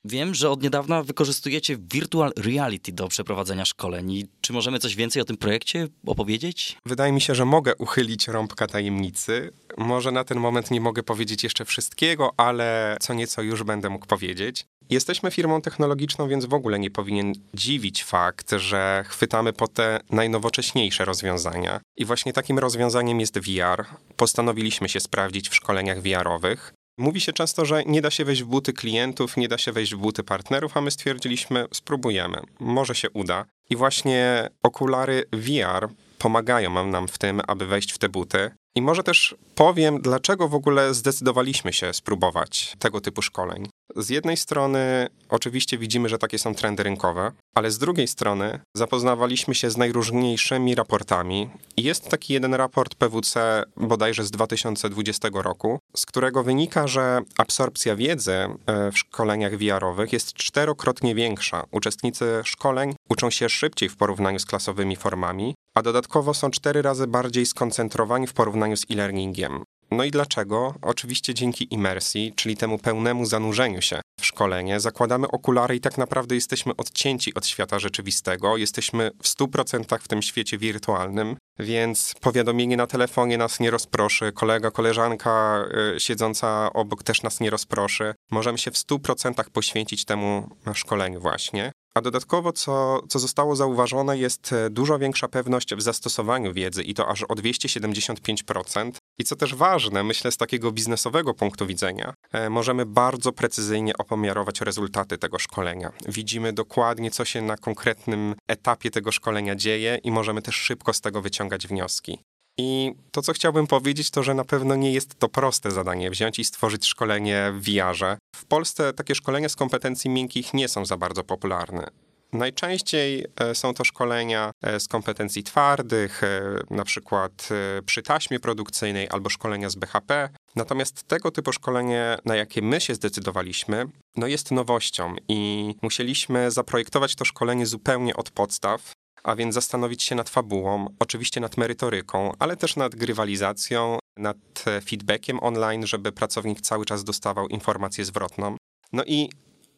Wiem, 0.07 0.33
że 0.33 0.49
od 0.49 0.63
niedawna 0.63 1.03
wykorzystujecie 1.03 1.77
virtual 1.77 2.31
reality 2.37 2.91
do 2.91 3.07
przeprowadzenia 3.07 3.65
szkoleń. 3.65 4.27
Czy 4.41 4.53
możemy 4.53 4.79
coś 4.79 4.95
więcej 4.95 5.21
o 5.21 5.25
tym 5.25 5.37
projekcie 5.37 5.87
opowiedzieć? 6.05 6.77
Wydaje 6.85 7.11
mi 7.11 7.21
się, 7.21 7.35
że 7.35 7.45
mogę 7.45 7.75
uchylić 7.75 8.27
rąbka 8.27 8.67
tajemnicy. 8.67 9.51
Może 9.77 10.11
na 10.11 10.23
ten 10.23 10.39
moment 10.39 10.71
nie 10.71 10.81
mogę 10.81 11.03
powiedzieć 11.03 11.43
jeszcze 11.43 11.65
wszystkiego, 11.65 12.31
ale 12.37 12.97
co 13.01 13.13
nieco 13.13 13.41
już 13.41 13.63
będę 13.63 13.89
mógł 13.89 14.05
powiedzieć. 14.05 14.65
Jesteśmy 14.89 15.31
firmą 15.31 15.61
technologiczną, 15.61 16.27
więc 16.27 16.45
w 16.45 16.53
ogóle 16.53 16.79
nie 16.79 16.91
powinien 16.91 17.33
dziwić 17.53 18.03
fakt, 18.03 18.51
że 18.51 19.03
chwytamy 19.07 19.53
po 19.53 19.67
te 19.67 19.99
najnowocześniejsze 20.09 21.05
rozwiązania. 21.05 21.79
I 21.97 22.05
właśnie 22.05 22.33
takim 22.33 22.59
rozwiązaniem 22.59 23.19
jest 23.19 23.39
VR. 23.39 23.85
Postanowiliśmy 24.15 24.89
się 24.89 24.99
sprawdzić 24.99 25.49
w 25.49 25.55
szkoleniach 25.55 26.01
VR-owych. 26.01 26.73
Mówi 26.97 27.21
się 27.21 27.33
często, 27.33 27.65
że 27.65 27.83
nie 27.83 28.01
da 28.01 28.11
się 28.11 28.25
wejść 28.25 28.43
w 28.43 28.45
buty 28.45 28.73
klientów, 28.73 29.37
nie 29.37 29.47
da 29.47 29.57
się 29.57 29.71
wejść 29.71 29.95
w 29.95 29.97
buty 29.97 30.23
partnerów, 30.23 30.77
a 30.77 30.81
my 30.81 30.91
stwierdziliśmy, 30.91 31.65
spróbujemy, 31.73 32.41
może 32.59 32.95
się 32.95 33.09
uda. 33.09 33.45
I 33.69 33.75
właśnie 33.75 34.49
okulary 34.63 35.23
VR 35.31 35.89
pomagają 36.17 36.85
nam 36.85 37.07
w 37.07 37.17
tym, 37.17 37.41
aby 37.47 37.65
wejść 37.65 37.91
w 37.91 37.97
te 37.97 38.09
buty. 38.09 38.51
I 38.77 38.81
może 38.81 39.03
też 39.03 39.35
powiem, 39.55 40.01
dlaczego 40.01 40.47
w 40.47 40.55
ogóle 40.55 40.93
zdecydowaliśmy 40.93 41.73
się 41.73 41.93
spróbować 41.93 42.75
tego 42.79 43.01
typu 43.01 43.21
szkoleń. 43.21 43.67
Z 43.95 44.09
jednej 44.09 44.37
strony, 44.37 45.07
oczywiście 45.29 45.77
widzimy, 45.77 46.09
że 46.09 46.17
takie 46.17 46.39
są 46.39 46.55
trendy 46.55 46.83
rynkowe, 46.83 47.31
ale 47.55 47.71
z 47.71 47.77
drugiej 47.77 48.07
strony 48.07 48.59
zapoznawaliśmy 48.77 49.55
się 49.55 49.69
z 49.69 49.77
najróżniejszymi 49.77 50.75
raportami. 50.75 51.49
Jest 51.77 52.09
taki 52.09 52.33
jeden 52.33 52.53
raport 52.53 52.95
PWC 52.95 53.63
bodajże 53.77 54.23
z 54.23 54.31
2020 54.31 55.29
roku, 55.33 55.79
z 55.95 56.05
którego 56.05 56.43
wynika, 56.43 56.87
że 56.87 57.21
absorpcja 57.37 57.95
wiedzy 57.95 58.33
e, 58.33 58.91
w 58.91 58.97
szkoleniach 58.97 59.57
VR-owych 59.57 60.13
jest 60.13 60.33
czterokrotnie 60.33 61.15
większa. 61.15 61.63
Uczestnicy 61.71 62.41
szkoleń 62.43 62.95
uczą 63.09 63.29
się 63.29 63.49
szybciej 63.49 63.89
w 63.89 63.97
porównaniu 63.97 64.39
z 64.39 64.45
klasowymi 64.45 64.95
formami, 64.95 65.55
a 65.75 65.81
dodatkowo 65.81 66.33
są 66.33 66.51
cztery 66.51 66.81
razy 66.81 67.07
bardziej 67.07 67.45
skoncentrowani 67.45 68.27
w 68.27 68.33
porównaniu 68.33 68.77
z 68.77 68.85
e-learningiem. 68.91 69.63
No 69.91 70.03
i 70.03 70.11
dlaczego? 70.11 70.75
Oczywiście 70.81 71.33
dzięki 71.33 71.73
imersji, 71.73 72.33
czyli 72.35 72.57
temu 72.57 72.79
pełnemu 72.79 73.25
zanurzeniu 73.25 73.81
się 73.81 74.01
w 74.19 74.25
szkolenie, 74.25 74.79
zakładamy 74.79 75.27
okulary 75.27 75.75
i 75.75 75.79
tak 75.79 75.97
naprawdę 75.97 76.35
jesteśmy 76.35 76.75
odcięci 76.75 77.33
od 77.33 77.47
świata 77.47 77.79
rzeczywistego, 77.79 78.57
jesteśmy 78.57 79.11
w 79.23 79.27
100% 79.27 79.99
w 79.99 80.07
tym 80.07 80.21
świecie 80.21 80.57
wirtualnym, 80.57 81.37
więc 81.59 82.13
powiadomienie 82.21 82.77
na 82.77 82.87
telefonie 82.87 83.37
nas 83.37 83.59
nie 83.59 83.71
rozproszy, 83.71 84.31
kolega, 84.31 84.71
koleżanka 84.71 85.65
y, 85.95 85.99
siedząca 85.99 86.73
obok 86.73 87.03
też 87.03 87.23
nas 87.23 87.39
nie 87.39 87.49
rozproszy. 87.49 88.13
Możemy 88.31 88.57
się 88.57 88.71
w 88.71 88.75
100% 88.75 89.49
poświęcić 89.49 90.05
temu 90.05 90.49
szkoleniu 90.73 91.21
właśnie. 91.21 91.71
A 91.95 92.01
dodatkowo, 92.01 92.51
co, 92.51 93.01
co 93.09 93.19
zostało 93.19 93.55
zauważone, 93.55 94.17
jest 94.17 94.53
e, 94.53 94.69
dużo 94.69 94.99
większa 94.99 95.27
pewność 95.27 95.75
w 95.75 95.81
zastosowaniu 95.81 96.53
wiedzy 96.53 96.83
i 96.83 96.93
to 96.93 97.07
aż 97.07 97.23
o 97.23 97.33
275%. 97.33 98.91
I 99.19 99.23
co 99.23 99.35
też 99.35 99.55
ważne, 99.55 100.03
myślę 100.03 100.31
z 100.31 100.37
takiego 100.37 100.71
biznesowego 100.71 101.33
punktu 101.33 101.65
widzenia, 101.65 102.13
e, 102.31 102.49
możemy 102.49 102.85
bardzo 102.85 103.31
precyzyjnie 103.31 103.97
opomiarować 103.97 104.61
rezultaty 104.61 105.17
tego 105.17 105.39
szkolenia. 105.39 105.91
Widzimy 106.07 106.53
dokładnie, 106.53 107.11
co 107.11 107.25
się 107.25 107.41
na 107.41 107.57
konkretnym 107.57 108.35
etapie 108.47 108.91
tego 108.91 109.11
szkolenia 109.11 109.55
dzieje 109.55 109.99
i 110.03 110.11
możemy 110.11 110.41
też 110.41 110.55
szybko 110.55 110.93
z 110.93 111.01
tego 111.01 111.21
wyciągać 111.21 111.67
wnioski. 111.67 112.19
I 112.57 112.93
to, 113.11 113.21
co 113.21 113.33
chciałbym 113.33 113.67
powiedzieć, 113.67 114.11
to, 114.11 114.23
że 114.23 114.33
na 114.33 114.45
pewno 114.45 114.75
nie 114.75 114.93
jest 114.93 115.19
to 115.19 115.29
proste 115.29 115.71
zadanie 115.71 116.09
wziąć 116.11 116.39
i 116.39 116.45
stworzyć 116.45 116.85
szkolenie 116.85 117.51
w 117.53 117.61
VR-ze. 117.61 118.17
W 118.35 118.45
Polsce 118.45 118.93
takie 118.93 119.15
szkolenia 119.15 119.49
z 119.49 119.55
kompetencji 119.55 120.09
miękkich 120.09 120.53
nie 120.53 120.67
są 120.67 120.85
za 120.85 120.97
bardzo 120.97 121.23
popularne. 121.23 121.87
Najczęściej 122.33 123.25
e, 123.39 123.55
są 123.55 123.73
to 123.73 123.83
szkolenia 123.83 124.51
e, 124.61 124.79
z 124.79 124.87
kompetencji 124.87 125.43
twardych, 125.43 126.23
e, 126.23 126.41
na 126.69 126.83
przykład 126.83 127.49
przy 127.85 128.01
taśmie 128.01 128.39
produkcyjnej 128.39 129.07
albo 129.09 129.29
szkolenia 129.29 129.69
z 129.69 129.75
BHP. 129.75 130.29
Natomiast 130.55 131.03
tego 131.03 131.31
typu 131.31 131.53
szkolenie, 131.53 132.17
na 132.25 132.35
jakie 132.35 132.61
my 132.61 132.81
się 132.81 132.95
zdecydowaliśmy, 132.95 133.85
no 134.17 134.27
jest 134.27 134.51
nowością 134.51 135.15
i 135.27 135.73
musieliśmy 135.81 136.51
zaprojektować 136.51 137.15
to 137.15 137.25
szkolenie 137.25 137.65
zupełnie 137.65 138.15
od 138.15 138.31
podstaw, 138.31 138.91
a 139.25 139.35
więc 139.35 139.55
zastanowić 139.55 140.03
się 140.03 140.15
nad 140.15 140.29
fabułą, 140.29 140.87
oczywiście 140.99 141.41
nad 141.41 141.57
merytoryką, 141.57 142.31
ale 142.39 142.57
też 142.57 142.75
nad 142.75 142.95
grywalizacją, 142.95 143.99
nad 144.17 144.37
feedbackiem 144.85 145.43
online, 145.43 145.87
żeby 145.87 146.11
pracownik 146.11 146.61
cały 146.61 146.85
czas 146.85 147.03
dostawał 147.03 147.47
informację 147.47 148.05
zwrotną. 148.05 148.57
No 148.93 149.03
i 149.05 149.29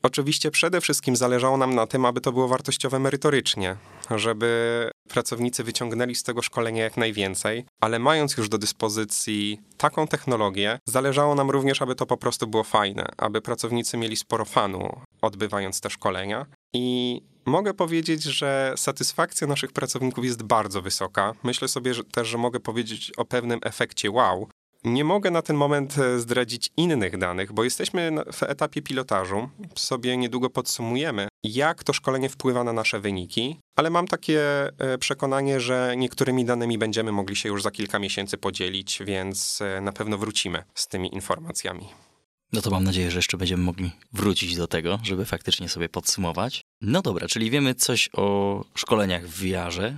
Oczywiście 0.03 0.51
przede 0.51 0.81
wszystkim 0.81 1.15
zależało 1.15 1.57
nam 1.57 1.75
na 1.75 1.87
tym, 1.87 2.05
aby 2.05 2.21
to 2.21 2.31
było 2.31 2.47
wartościowe 2.47 2.99
merytorycznie, 2.99 3.75
żeby 4.15 4.91
pracownicy 5.09 5.63
wyciągnęli 5.63 6.15
z 6.15 6.23
tego 6.23 6.41
szkolenia 6.41 6.83
jak 6.83 6.97
najwięcej, 6.97 7.65
ale 7.81 7.99
mając 7.99 8.37
już 8.37 8.49
do 8.49 8.57
dyspozycji 8.57 9.59
taką 9.77 10.07
technologię, 10.07 10.79
zależało 10.85 11.35
nam 11.35 11.51
również, 11.51 11.81
aby 11.81 11.95
to 11.95 12.05
po 12.05 12.17
prostu 12.17 12.47
było 12.47 12.63
fajne, 12.63 13.05
aby 13.17 13.41
pracownicy 13.41 13.97
mieli 13.97 14.15
sporo 14.15 14.45
fanu 14.45 15.01
odbywając 15.21 15.81
te 15.81 15.89
szkolenia. 15.89 16.45
I 16.73 17.21
mogę 17.47 17.73
powiedzieć, 17.73 18.23
że 18.23 18.73
satysfakcja 18.77 19.47
naszych 19.47 19.71
pracowników 19.71 20.25
jest 20.25 20.43
bardzo 20.43 20.81
wysoka. 20.81 21.33
Myślę 21.43 21.67
sobie 21.67 21.93
że 21.93 22.03
też, 22.03 22.27
że 22.27 22.37
mogę 22.37 22.59
powiedzieć 22.59 23.11
o 23.17 23.25
pewnym 23.25 23.59
efekcie 23.63 24.11
wow, 24.11 24.47
nie 24.83 25.03
mogę 25.03 25.31
na 25.31 25.41
ten 25.41 25.55
moment 25.55 25.97
e, 25.97 26.19
zdradzić 26.19 26.69
innych 26.77 27.17
danych, 27.17 27.53
bo 27.53 27.63
jesteśmy 27.63 28.11
w 28.33 28.43
etapie 28.43 28.81
pilotażu. 28.81 29.49
Sobie 29.75 30.17
niedługo 30.17 30.49
podsumujemy, 30.49 31.27
jak 31.43 31.83
to 31.83 31.93
szkolenie 31.93 32.29
wpływa 32.29 32.63
na 32.63 32.73
nasze 32.73 32.99
wyniki, 32.99 33.59
ale 33.75 33.89
mam 33.89 34.07
takie 34.07 34.41
e, 34.79 34.97
przekonanie, 34.97 35.59
że 35.59 35.93
niektórymi 35.97 36.45
danymi 36.45 36.77
będziemy 36.77 37.11
mogli 37.11 37.35
się 37.35 37.49
już 37.49 37.63
za 37.63 37.71
kilka 37.71 37.99
miesięcy 37.99 38.37
podzielić, 38.37 38.99
więc 39.05 39.61
e, 39.61 39.81
na 39.81 39.91
pewno 39.91 40.17
wrócimy 40.17 40.63
z 40.75 40.87
tymi 40.87 41.15
informacjami. 41.15 41.87
No 42.53 42.61
to 42.61 42.69
mam 42.69 42.83
nadzieję, 42.83 43.11
że 43.11 43.19
jeszcze 43.19 43.37
będziemy 43.37 43.63
mogli 43.63 43.91
wrócić 44.13 44.55
do 44.55 44.67
tego, 44.67 44.99
żeby 45.03 45.25
faktycznie 45.25 45.69
sobie 45.69 45.89
podsumować. 45.89 46.61
No 46.81 47.01
dobra, 47.01 47.27
czyli 47.27 47.49
wiemy 47.51 47.75
coś 47.75 48.09
o 48.13 48.63
szkoleniach 48.75 49.27
w 49.27 49.43
VR-ze, 49.43 49.93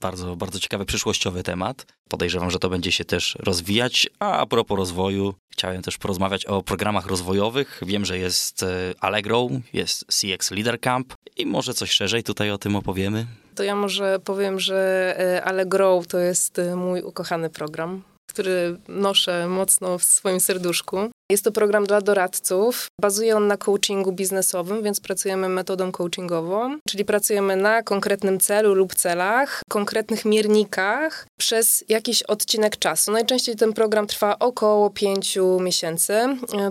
bardzo, 0.00 0.36
bardzo 0.36 0.60
ciekawy 0.60 0.84
przyszłościowy 0.84 1.42
temat. 1.42 1.86
Podejrzewam, 2.08 2.50
że 2.50 2.58
to 2.58 2.68
będzie 2.70 2.92
się 2.92 3.04
też 3.04 3.36
rozwijać. 3.40 4.08
A 4.18 4.38
a 4.38 4.46
propos 4.46 4.78
rozwoju, 4.78 5.34
chciałem 5.52 5.82
też 5.82 5.98
porozmawiać 5.98 6.46
o 6.46 6.62
programach 6.62 7.06
rozwojowych. 7.06 7.80
Wiem, 7.86 8.04
że 8.04 8.18
jest 8.18 8.62
e, 8.62 8.94
Allegro, 9.00 9.48
jest 9.72 10.06
CX 10.06 10.50
Leader 10.50 10.80
Camp 10.80 11.14
i 11.36 11.46
może 11.46 11.74
coś 11.74 11.90
szerzej 11.90 12.22
tutaj 12.22 12.50
o 12.50 12.58
tym 12.58 12.76
opowiemy. 12.76 13.26
To 13.54 13.62
ja 13.62 13.74
może 13.74 14.18
powiem, 14.24 14.60
że 14.60 15.14
e, 15.18 15.44
Allegro 15.44 16.02
to 16.08 16.18
jest 16.18 16.58
e, 16.58 16.76
mój 16.76 17.02
ukochany 17.02 17.50
program 17.50 18.02
który 18.38 18.76
noszę 18.88 19.48
mocno 19.48 19.98
w 19.98 20.04
swoim 20.04 20.40
serduszku. 20.40 20.98
Jest 21.30 21.44
to 21.44 21.52
program 21.52 21.86
dla 21.86 22.00
doradców. 22.00 22.86
Bazuje 23.00 23.36
on 23.36 23.46
na 23.46 23.56
coachingu 23.56 24.12
biznesowym, 24.12 24.82
więc 24.82 25.00
pracujemy 25.00 25.48
metodą 25.48 25.92
coachingową, 25.92 26.78
czyli 26.88 27.04
pracujemy 27.04 27.56
na 27.56 27.82
konkretnym 27.82 28.40
celu 28.40 28.74
lub 28.74 28.94
celach, 28.94 29.60
konkretnych 29.68 30.24
miernikach 30.24 31.26
przez 31.38 31.84
jakiś 31.88 32.22
odcinek 32.22 32.76
czasu. 32.76 33.12
Najczęściej 33.12 33.56
ten 33.56 33.72
program 33.72 34.06
trwa 34.06 34.38
około 34.38 34.90
5 34.90 35.38
miesięcy. 35.60 36.20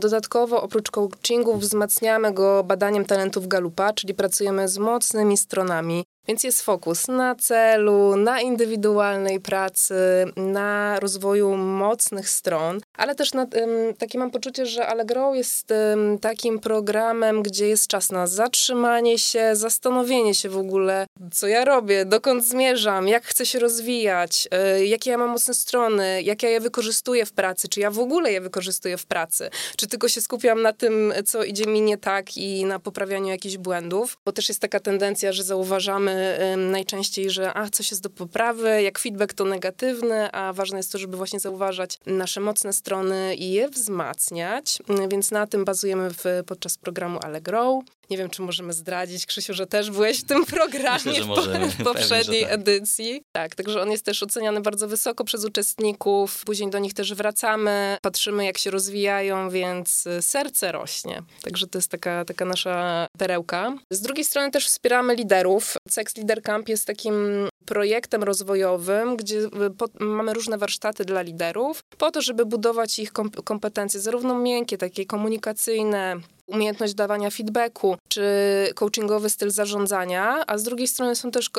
Dodatkowo 0.02 0.62
oprócz 0.62 0.92
coachingu 0.92 1.58
wzmacniamy 1.58 2.34
go 2.34 2.64
badaniem 2.64 3.06
talentów 3.06 3.48
Galupa, 3.48 3.94
czyli 3.94 4.14
pracujemy 4.14 4.70
z 4.70 4.78
mocnymi 4.78 5.38
stronami 5.38 6.04
więc 6.28 6.44
jest 6.44 6.62
fokus 6.62 7.08
na 7.08 7.36
celu, 7.36 8.16
na 8.16 8.42
indywidualnej 8.42 9.40
pracy, 9.40 9.96
na 10.36 11.00
rozwoju 11.00 11.58
mocnych 11.58 12.30
stron, 12.30 12.80
ale 12.98 13.16
też 13.16 13.34
na, 13.34 13.48
takie 13.98 14.20
mam 14.20 14.32
poczucie, 14.32 14.66
że 14.66 14.88
Allegro 14.88 15.36
jest 15.36 15.74
takim 16.22 16.60
programem, 16.60 17.44
gdzie 17.44 17.68
jest 17.68 17.88
czas 17.88 18.12
na 18.12 18.28
zatrzymanie 18.28 19.20
się, 19.20 19.56
zastanowienie 19.56 20.36
się 20.36 20.50
w 20.50 20.58
ogóle, 20.58 21.08
co 21.34 21.48
ja 21.48 21.66
robię, 21.66 22.06
dokąd 22.06 22.46
zmierzam, 22.46 23.08
jak 23.08 23.26
chcę 23.26 23.46
się 23.46 23.60
rozwijać, 23.60 24.48
e, 24.52 24.86
jakie 24.86 25.10
ja 25.12 25.18
mam 25.18 25.30
mocne 25.30 25.54
strony, 25.54 26.22
jak 26.24 26.44
ja 26.44 26.50
je 26.50 26.60
wykorzystuję 26.60 27.26
w 27.26 27.34
pracy, 27.34 27.68
czy 27.68 27.80
ja 27.80 27.92
w 27.92 28.00
ogóle 28.00 28.32
je 28.32 28.42
wykorzystuję 28.42 28.98
w 28.98 29.06
pracy, 29.06 29.50
czy 29.78 29.88
tylko 29.88 30.10
się 30.10 30.22
skupiam 30.22 30.62
na 30.62 30.74
tym, 30.74 31.14
co 31.26 31.44
idzie 31.44 31.66
mi 31.66 31.82
nie 31.82 31.98
tak 31.98 32.38
i 32.38 32.66
na 32.66 32.80
poprawianiu 32.80 33.28
jakichś 33.28 33.58
błędów, 33.58 34.18
bo 34.26 34.32
też 34.32 34.50
jest 34.50 34.62
taka 34.62 34.80
tendencja, 34.80 35.32
że 35.32 35.44
zauważamy 35.44 36.17
najczęściej, 36.58 37.30
że 37.30 37.58
a, 37.58 37.70
coś 37.70 37.92
jest 37.92 38.04
do 38.04 38.10
poprawy, 38.10 38.82
jak 38.82 39.00
feedback 39.00 39.34
to 39.34 39.46
negatywny, 39.46 40.32
a 40.32 40.54
ważne 40.54 40.78
jest 40.78 40.92
to, 40.92 40.98
żeby 40.98 41.18
właśnie 41.18 41.40
zauważać 41.40 42.00
nasze 42.06 42.40
mocne 42.40 42.74
strony 42.74 43.36
i 43.36 43.52
je 43.52 43.70
wzmacniać, 43.70 44.80
więc 45.10 45.32
na 45.32 45.48
tym 45.48 45.66
bazujemy 45.66 46.10
w, 46.10 46.24
podczas 46.46 46.78
programu 46.78 47.20
Allegro. 47.24 47.82
Nie 48.10 48.18
wiem, 48.18 48.30
czy 48.30 48.42
możemy 48.42 48.74
zdradzić, 48.74 49.26
Krzysiu, 49.26 49.54
że 49.54 49.68
też 49.68 49.92
byłeś 49.92 50.22
w 50.22 50.26
tym 50.26 50.46
programie 50.46 51.02
Myślę, 51.06 51.24
w, 51.68 51.74
w 51.74 51.84
poprzedniej 51.84 52.42
Pewnie, 52.42 52.42
tak. 52.42 52.52
edycji. 52.52 53.22
Tak, 53.32 53.56
także 53.56 53.82
on 53.82 53.92
jest 53.92 54.06
też 54.06 54.24
oceniany 54.24 54.62
bardzo 54.62 54.88
wysoko 54.88 55.24
przez 55.24 55.46
uczestników. 55.46 56.44
Później 56.46 56.70
do 56.70 56.80
nich 56.80 56.94
też 56.94 57.14
wracamy, 57.14 57.98
patrzymy, 58.02 58.46
jak 58.46 58.58
się 58.58 58.72
rozwijają, 58.72 59.50
więc 59.50 60.08
y, 60.08 60.22
serce 60.22 60.72
rośnie. 60.72 61.24
Także 61.42 61.68
to 61.68 61.78
jest 61.78 61.92
taka, 61.92 62.26
taka 62.26 62.46
nasza 62.46 63.08
perełka. 63.18 63.74
Z 63.92 64.02
drugiej 64.02 64.26
strony 64.26 64.52
też 64.52 64.68
wspieramy 64.68 65.16
liderów. 65.16 65.78
Sex 65.90 66.18
Leader 66.18 66.42
Camp 66.42 66.70
jest 66.70 66.86
takim 66.86 67.48
projektem 67.66 68.24
rozwojowym, 68.24 69.18
gdzie 69.18 69.38
y, 69.38 69.50
mamy 70.00 70.34
różne 70.34 70.58
warsztaty 70.58 71.06
dla 71.06 71.22
liderów, 71.22 71.80
po 71.98 72.12
to, 72.12 72.22
żeby 72.22 72.46
budować 72.46 73.00
ich 73.00 73.12
kompetencje, 73.44 74.00
zarówno 74.00 74.40
miękkie, 74.40 74.78
takie 74.78 75.06
komunikacyjne, 75.06 76.22
umiejętność 76.48 76.94
dawania 76.94 77.30
feedbacku, 77.30 77.98
czy 78.08 78.24
coachingowy 78.76 79.30
styl 79.30 79.52
zarządzania, 79.52 80.44
a 80.48 80.58
z 80.58 80.64
drugiej 80.64 80.88
strony 80.88 81.16
są 81.16 81.32
też 81.32 81.50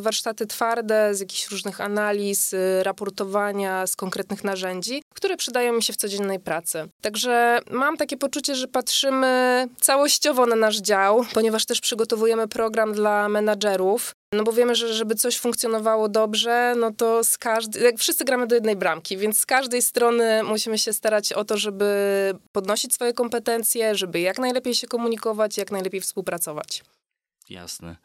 warsztaty 0.00 0.46
twarde 0.46 1.14
z 1.14 1.20
jakichś 1.20 1.50
różnych 1.50 1.80
analiz, 1.80 2.52
y, 2.52 2.82
raportowania, 2.82 3.86
z 3.86 3.96
konkretnych 3.96 4.44
narzędzi, 4.44 5.02
które 5.14 5.36
przydają 5.36 5.72
mi 5.72 5.82
się 5.82 5.92
w 5.92 5.96
codziennej 5.96 6.40
pracy. 6.40 6.88
Także 7.00 7.60
mam 7.70 7.96
takie 7.96 8.16
poczucie, 8.16 8.54
że 8.54 8.68
patrzymy 8.68 9.66
całościowo 9.80 10.46
na 10.46 10.56
nasz 10.56 10.80
dział, 10.80 11.24
ponieważ 11.34 11.66
też 11.66 11.80
przygotowujemy 11.80 12.48
program 12.48 12.92
dla 12.92 13.28
menadżerów, 13.28 14.14
No 14.32 14.44
bo 14.44 14.52
wiemy, 14.52 14.74
że 14.74 14.94
żeby 14.94 15.14
coś 15.14 15.38
funkcjonowało 15.38 16.08
dobrze, 16.08 16.74
no 16.78 16.92
to 16.92 17.24
z 17.24 17.38
każdej, 17.38 17.96
wszyscy 17.96 18.24
gramy 18.24 18.46
do 18.46 18.54
jednej 18.54 18.76
bramki, 18.76 19.16
więc 19.16 19.38
z 19.38 19.46
każdej 19.46 19.82
strony 19.82 20.42
musimy 20.42 20.78
się 20.78 20.92
starać 20.92 21.32
o 21.32 21.44
to, 21.44 21.58
żeby 21.58 21.84
podnosić 22.52 22.94
swoje 22.94 23.12
kompetencje, 23.12 23.94
żeby 23.94 24.20
jak 24.20 24.38
najlepiej 24.38 24.74
się 24.74 24.86
komunikować, 24.86 25.56
jak 25.56 25.70
najlepiej 25.70 26.00
współpracować. 26.00 26.84
Jasne. 27.50 27.96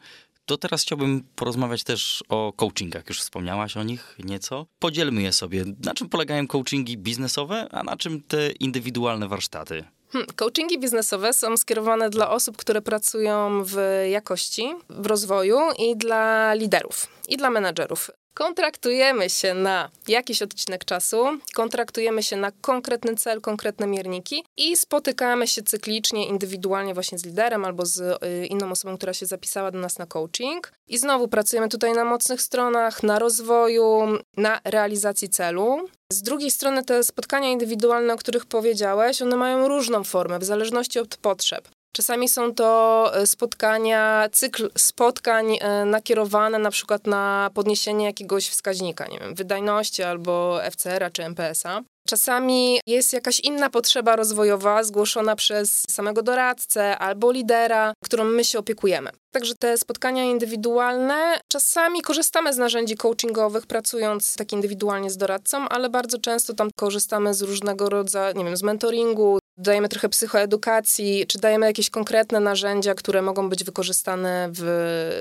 To 0.45 0.57
teraz 0.57 0.81
chciałbym 0.81 1.23
porozmawiać 1.35 1.83
też 1.83 2.23
o 2.29 2.53
coachingach. 2.53 3.09
Już 3.09 3.19
wspomniałaś 3.19 3.77
o 3.77 3.83
nich 3.83 4.17
nieco. 4.23 4.65
Podzielmy 4.79 5.21
je 5.21 5.33
sobie. 5.33 5.65
Na 5.83 5.93
czym 5.93 6.09
polegają 6.09 6.47
coachingi 6.47 6.97
biznesowe, 6.97 7.67
a 7.71 7.83
na 7.83 7.97
czym 7.97 8.21
te 8.21 8.51
indywidualne 8.51 9.27
warsztaty? 9.27 9.83
Hmm, 10.13 10.27
coachingi 10.35 10.79
biznesowe 10.79 11.33
są 11.33 11.57
skierowane 11.57 12.09
dla 12.09 12.29
osób, 12.29 12.57
które 12.57 12.81
pracują 12.81 13.63
w 13.63 13.77
jakości, 14.09 14.75
w 14.89 15.05
rozwoju 15.05 15.59
i 15.79 15.97
dla 15.97 16.53
liderów, 16.53 17.07
i 17.29 17.37
dla 17.37 17.49
menedżerów. 17.49 18.11
Kontraktujemy 18.33 19.29
się 19.29 19.53
na 19.53 19.89
jakiś 20.07 20.41
odcinek 20.41 20.85
czasu, 20.85 21.25
kontraktujemy 21.53 22.23
się 22.23 22.37
na 22.37 22.51
konkretny 22.51 23.15
cel, 23.15 23.41
konkretne 23.41 23.87
mierniki 23.87 24.43
i 24.57 24.77
spotykamy 24.77 25.47
się 25.47 25.63
cyklicznie, 25.63 26.27
indywidualnie 26.27 26.93
właśnie 26.93 27.17
z 27.17 27.25
liderem 27.25 27.65
albo 27.65 27.85
z 27.85 27.99
y, 27.99 28.45
inną 28.45 28.71
osobą, 28.71 28.97
która 28.97 29.13
się 29.13 29.25
zapisała 29.25 29.71
do 29.71 29.79
nas 29.79 29.97
na 29.99 30.05
coaching. 30.05 30.71
I 30.87 30.97
znowu 30.97 31.27
pracujemy 31.27 31.69
tutaj 31.69 31.93
na 31.93 32.05
mocnych 32.05 32.41
stronach, 32.41 33.03
na 33.03 33.19
rozwoju, 33.19 34.17
na 34.37 34.59
realizacji 34.63 35.29
celu. 35.29 35.89
Z 36.13 36.21
drugiej 36.21 36.51
strony 36.51 36.83
te 36.83 37.03
spotkania 37.03 37.49
indywidualne, 37.49 38.13
o 38.13 38.17
których 38.17 38.45
powiedziałeś, 38.45 39.21
one 39.21 39.35
mają 39.35 39.67
różną 39.67 40.03
formę 40.03 40.39
w 40.39 40.43
zależności 40.43 40.99
od 40.99 41.17
potrzeb. 41.17 41.69
Czasami 41.95 42.29
są 42.29 42.55
to 42.55 43.11
e, 43.15 43.27
spotkania, 43.27 44.29
cykl 44.31 44.69
spotkań 44.77 45.57
e, 45.61 45.85
nakierowane 45.85 46.59
na 46.59 46.71
przykład 46.71 47.07
na 47.07 47.49
podniesienie 47.53 48.05
jakiegoś 48.05 48.49
wskaźnika, 48.49 49.07
nie 49.07 49.19
wiem, 49.19 49.35
wydajności 49.35 50.03
albo 50.03 50.59
FCR-a 50.71 51.09
czy 51.09 51.23
MPS-a. 51.23 51.81
Czasami 52.07 52.79
jest 52.87 53.13
jakaś 53.13 53.39
inna 53.39 53.69
potrzeba 53.69 54.15
rozwojowa 54.15 54.83
zgłoszona 54.83 55.35
przez 55.35 55.83
samego 55.89 56.23
doradcę 56.23 56.97
albo 56.97 57.31
lidera, 57.31 57.93
którą 58.03 58.23
my 58.23 58.43
się 58.43 58.59
opiekujemy. 58.59 59.09
Także 59.31 59.53
te 59.55 59.77
spotkania 59.77 60.23
indywidualne, 60.23 61.39
czasami 61.47 62.01
korzystamy 62.01 62.53
z 62.53 62.57
narzędzi 62.57 62.95
coachingowych, 62.95 63.67
pracując 63.67 64.35
tak 64.35 64.53
indywidualnie 64.53 65.09
z 65.09 65.17
doradcą, 65.17 65.69
ale 65.69 65.89
bardzo 65.89 66.17
często 66.17 66.53
tam 66.53 66.69
korzystamy 66.75 67.33
z 67.33 67.41
różnego 67.41 67.89
rodzaju, 67.89 68.37
nie 68.37 68.45
wiem, 68.45 68.57
z 68.57 68.63
mentoringu, 68.63 69.39
dajemy 69.57 69.89
trochę 69.89 70.09
psychoedukacji, 70.09 71.27
czy 71.27 71.39
dajemy 71.39 71.65
jakieś 71.65 71.89
konkretne 71.89 72.39
narzędzia, 72.39 72.95
które 72.95 73.21
mogą 73.21 73.49
być 73.49 73.63
wykorzystane 73.63 74.49
w, 74.51 74.61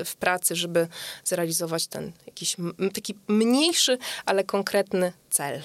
w 0.06 0.16
pracy, 0.16 0.56
żeby 0.56 0.88
zrealizować 1.24 1.86
ten 1.86 2.12
jakiś 2.26 2.56
taki 2.94 3.14
mniejszy, 3.28 3.98
ale 4.26 4.44
konkretny 4.44 5.12
cel. 5.30 5.62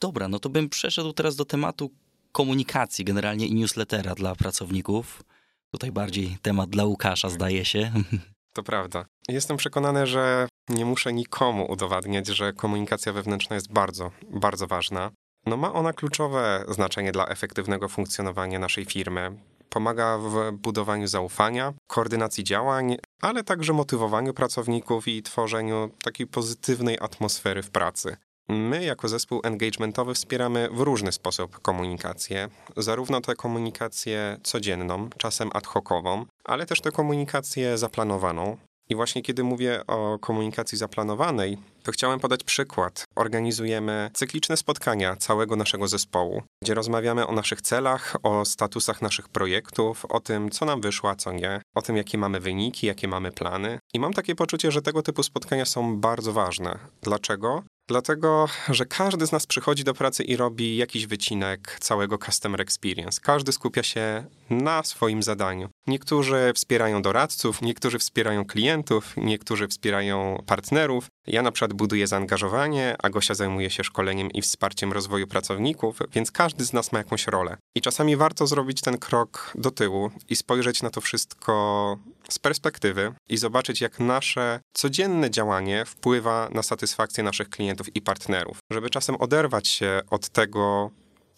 Dobra, 0.00 0.28
no 0.28 0.38
to 0.38 0.48
bym 0.48 0.68
przeszedł 0.68 1.12
teraz 1.12 1.36
do 1.36 1.44
tematu 1.44 1.90
komunikacji 2.32 3.04
generalnie 3.04 3.46
i 3.46 3.54
newslettera 3.54 4.14
dla 4.14 4.34
pracowników. 4.34 5.22
Tutaj 5.70 5.92
bardziej 5.92 6.38
temat 6.42 6.70
dla 6.70 6.84
Łukasza, 6.84 7.28
zdaje 7.28 7.64
się. 7.64 7.92
To 8.52 8.62
prawda. 8.62 9.04
Jestem 9.28 9.56
przekonany, 9.56 10.06
że 10.06 10.48
nie 10.68 10.84
muszę 10.84 11.12
nikomu 11.12 11.72
udowadniać, 11.72 12.26
że 12.26 12.52
komunikacja 12.52 13.12
wewnętrzna 13.12 13.56
jest 13.56 13.72
bardzo, 13.72 14.10
bardzo 14.30 14.66
ważna. 14.66 15.10
No 15.46 15.56
ma 15.56 15.72
ona 15.72 15.92
kluczowe 15.92 16.64
znaczenie 16.68 17.12
dla 17.12 17.26
efektywnego 17.26 17.88
funkcjonowania 17.88 18.58
naszej 18.58 18.84
firmy. 18.84 19.32
Pomaga 19.68 20.18
w 20.18 20.52
budowaniu 20.52 21.06
zaufania, 21.06 21.72
koordynacji 21.86 22.44
działań, 22.44 22.96
ale 23.20 23.44
także 23.44 23.72
motywowaniu 23.72 24.34
pracowników 24.34 25.08
i 25.08 25.22
tworzeniu 25.22 25.90
takiej 26.04 26.26
pozytywnej 26.26 26.98
atmosfery 27.00 27.62
w 27.62 27.70
pracy. 27.70 28.16
My, 28.48 28.84
jako 28.84 29.08
zespół 29.08 29.40
engagementowy, 29.44 30.14
wspieramy 30.14 30.68
w 30.72 30.80
różny 30.80 31.12
sposób 31.12 31.60
komunikację. 31.60 32.48
Zarówno 32.76 33.20
tę 33.20 33.34
komunikację 33.34 34.36
codzienną, 34.42 35.10
czasem 35.18 35.50
ad 35.52 35.66
hocową, 35.66 36.26
ale 36.44 36.66
też 36.66 36.80
tę 36.80 36.92
komunikację 36.92 37.78
zaplanowaną. 37.78 38.56
I 38.90 38.96
właśnie 38.96 39.22
kiedy 39.22 39.44
mówię 39.44 39.86
o 39.86 40.18
komunikacji 40.18 40.78
zaplanowanej, 40.78 41.58
to 41.82 41.92
chciałem 41.92 42.20
podać 42.20 42.44
przykład. 42.44 43.04
Organizujemy 43.16 44.10
cykliczne 44.14 44.56
spotkania 44.56 45.16
całego 45.16 45.56
naszego 45.56 45.88
zespołu, 45.88 46.42
gdzie 46.62 46.74
rozmawiamy 46.74 47.26
o 47.26 47.32
naszych 47.32 47.62
celach, 47.62 48.16
o 48.22 48.44
statusach 48.44 49.02
naszych 49.02 49.28
projektów, 49.28 50.04
o 50.04 50.20
tym, 50.20 50.50
co 50.50 50.64
nam 50.64 50.80
wyszło, 50.80 51.10
a 51.10 51.14
co 51.14 51.32
nie, 51.32 51.62
o 51.74 51.82
tym, 51.82 51.96
jakie 51.96 52.18
mamy 52.18 52.40
wyniki, 52.40 52.86
jakie 52.86 53.08
mamy 53.08 53.32
plany. 53.32 53.78
I 53.94 54.00
mam 54.00 54.12
takie 54.12 54.34
poczucie, 54.34 54.72
że 54.72 54.82
tego 54.82 55.02
typu 55.02 55.22
spotkania 55.22 55.64
są 55.64 55.96
bardzo 56.00 56.32
ważne. 56.32 56.78
Dlaczego? 57.02 57.62
Dlatego, 57.90 58.48
że 58.68 58.86
każdy 58.86 59.26
z 59.26 59.32
nas 59.32 59.46
przychodzi 59.46 59.84
do 59.84 59.94
pracy 59.94 60.22
i 60.24 60.36
robi 60.36 60.76
jakiś 60.76 61.06
wycinek 61.06 61.78
całego 61.80 62.18
customer 62.18 62.60
experience. 62.60 63.20
Każdy 63.20 63.52
skupia 63.52 63.82
się 63.82 64.24
na 64.50 64.82
swoim 64.82 65.22
zadaniu. 65.22 65.68
Niektórzy 65.86 66.52
wspierają 66.54 67.02
doradców, 67.02 67.62
niektórzy 67.62 67.98
wspierają 67.98 68.44
klientów, 68.44 69.14
niektórzy 69.16 69.68
wspierają 69.68 70.42
partnerów. 70.46 71.06
Ja 71.26 71.42
na 71.42 71.52
przykład 71.52 71.72
buduję 71.72 72.06
zaangażowanie, 72.06 72.96
a 72.98 73.10
Gosia 73.10 73.34
zajmuje 73.34 73.70
się 73.70 73.84
szkoleniem 73.84 74.30
i 74.30 74.42
wsparciem 74.42 74.92
rozwoju 74.92 75.26
pracowników, 75.26 75.98
więc 76.12 76.30
każdy 76.30 76.64
z 76.64 76.72
nas 76.72 76.92
ma 76.92 76.98
jakąś 76.98 77.26
rolę. 77.26 77.56
I 77.74 77.80
czasami 77.80 78.16
warto 78.16 78.46
zrobić 78.46 78.80
ten 78.80 78.98
krok 78.98 79.52
do 79.54 79.70
tyłu 79.70 80.10
i 80.28 80.36
spojrzeć 80.36 80.82
na 80.82 80.90
to 80.90 81.00
wszystko 81.00 81.98
z 82.28 82.38
perspektywy 82.38 83.12
i 83.28 83.36
zobaczyć, 83.36 83.80
jak 83.80 84.00
nasze 84.00 84.60
codzienne 84.72 85.30
działanie 85.30 85.84
wpływa 85.84 86.48
na 86.52 86.62
satysfakcję 86.62 87.24
naszych 87.24 87.50
klientów 87.50 87.79
i 87.94 88.00
partnerów. 88.02 88.58
Żeby 88.72 88.90
czasem 88.90 89.16
oderwać 89.16 89.68
się 89.68 90.00
od 90.10 90.28
tego 90.28 90.90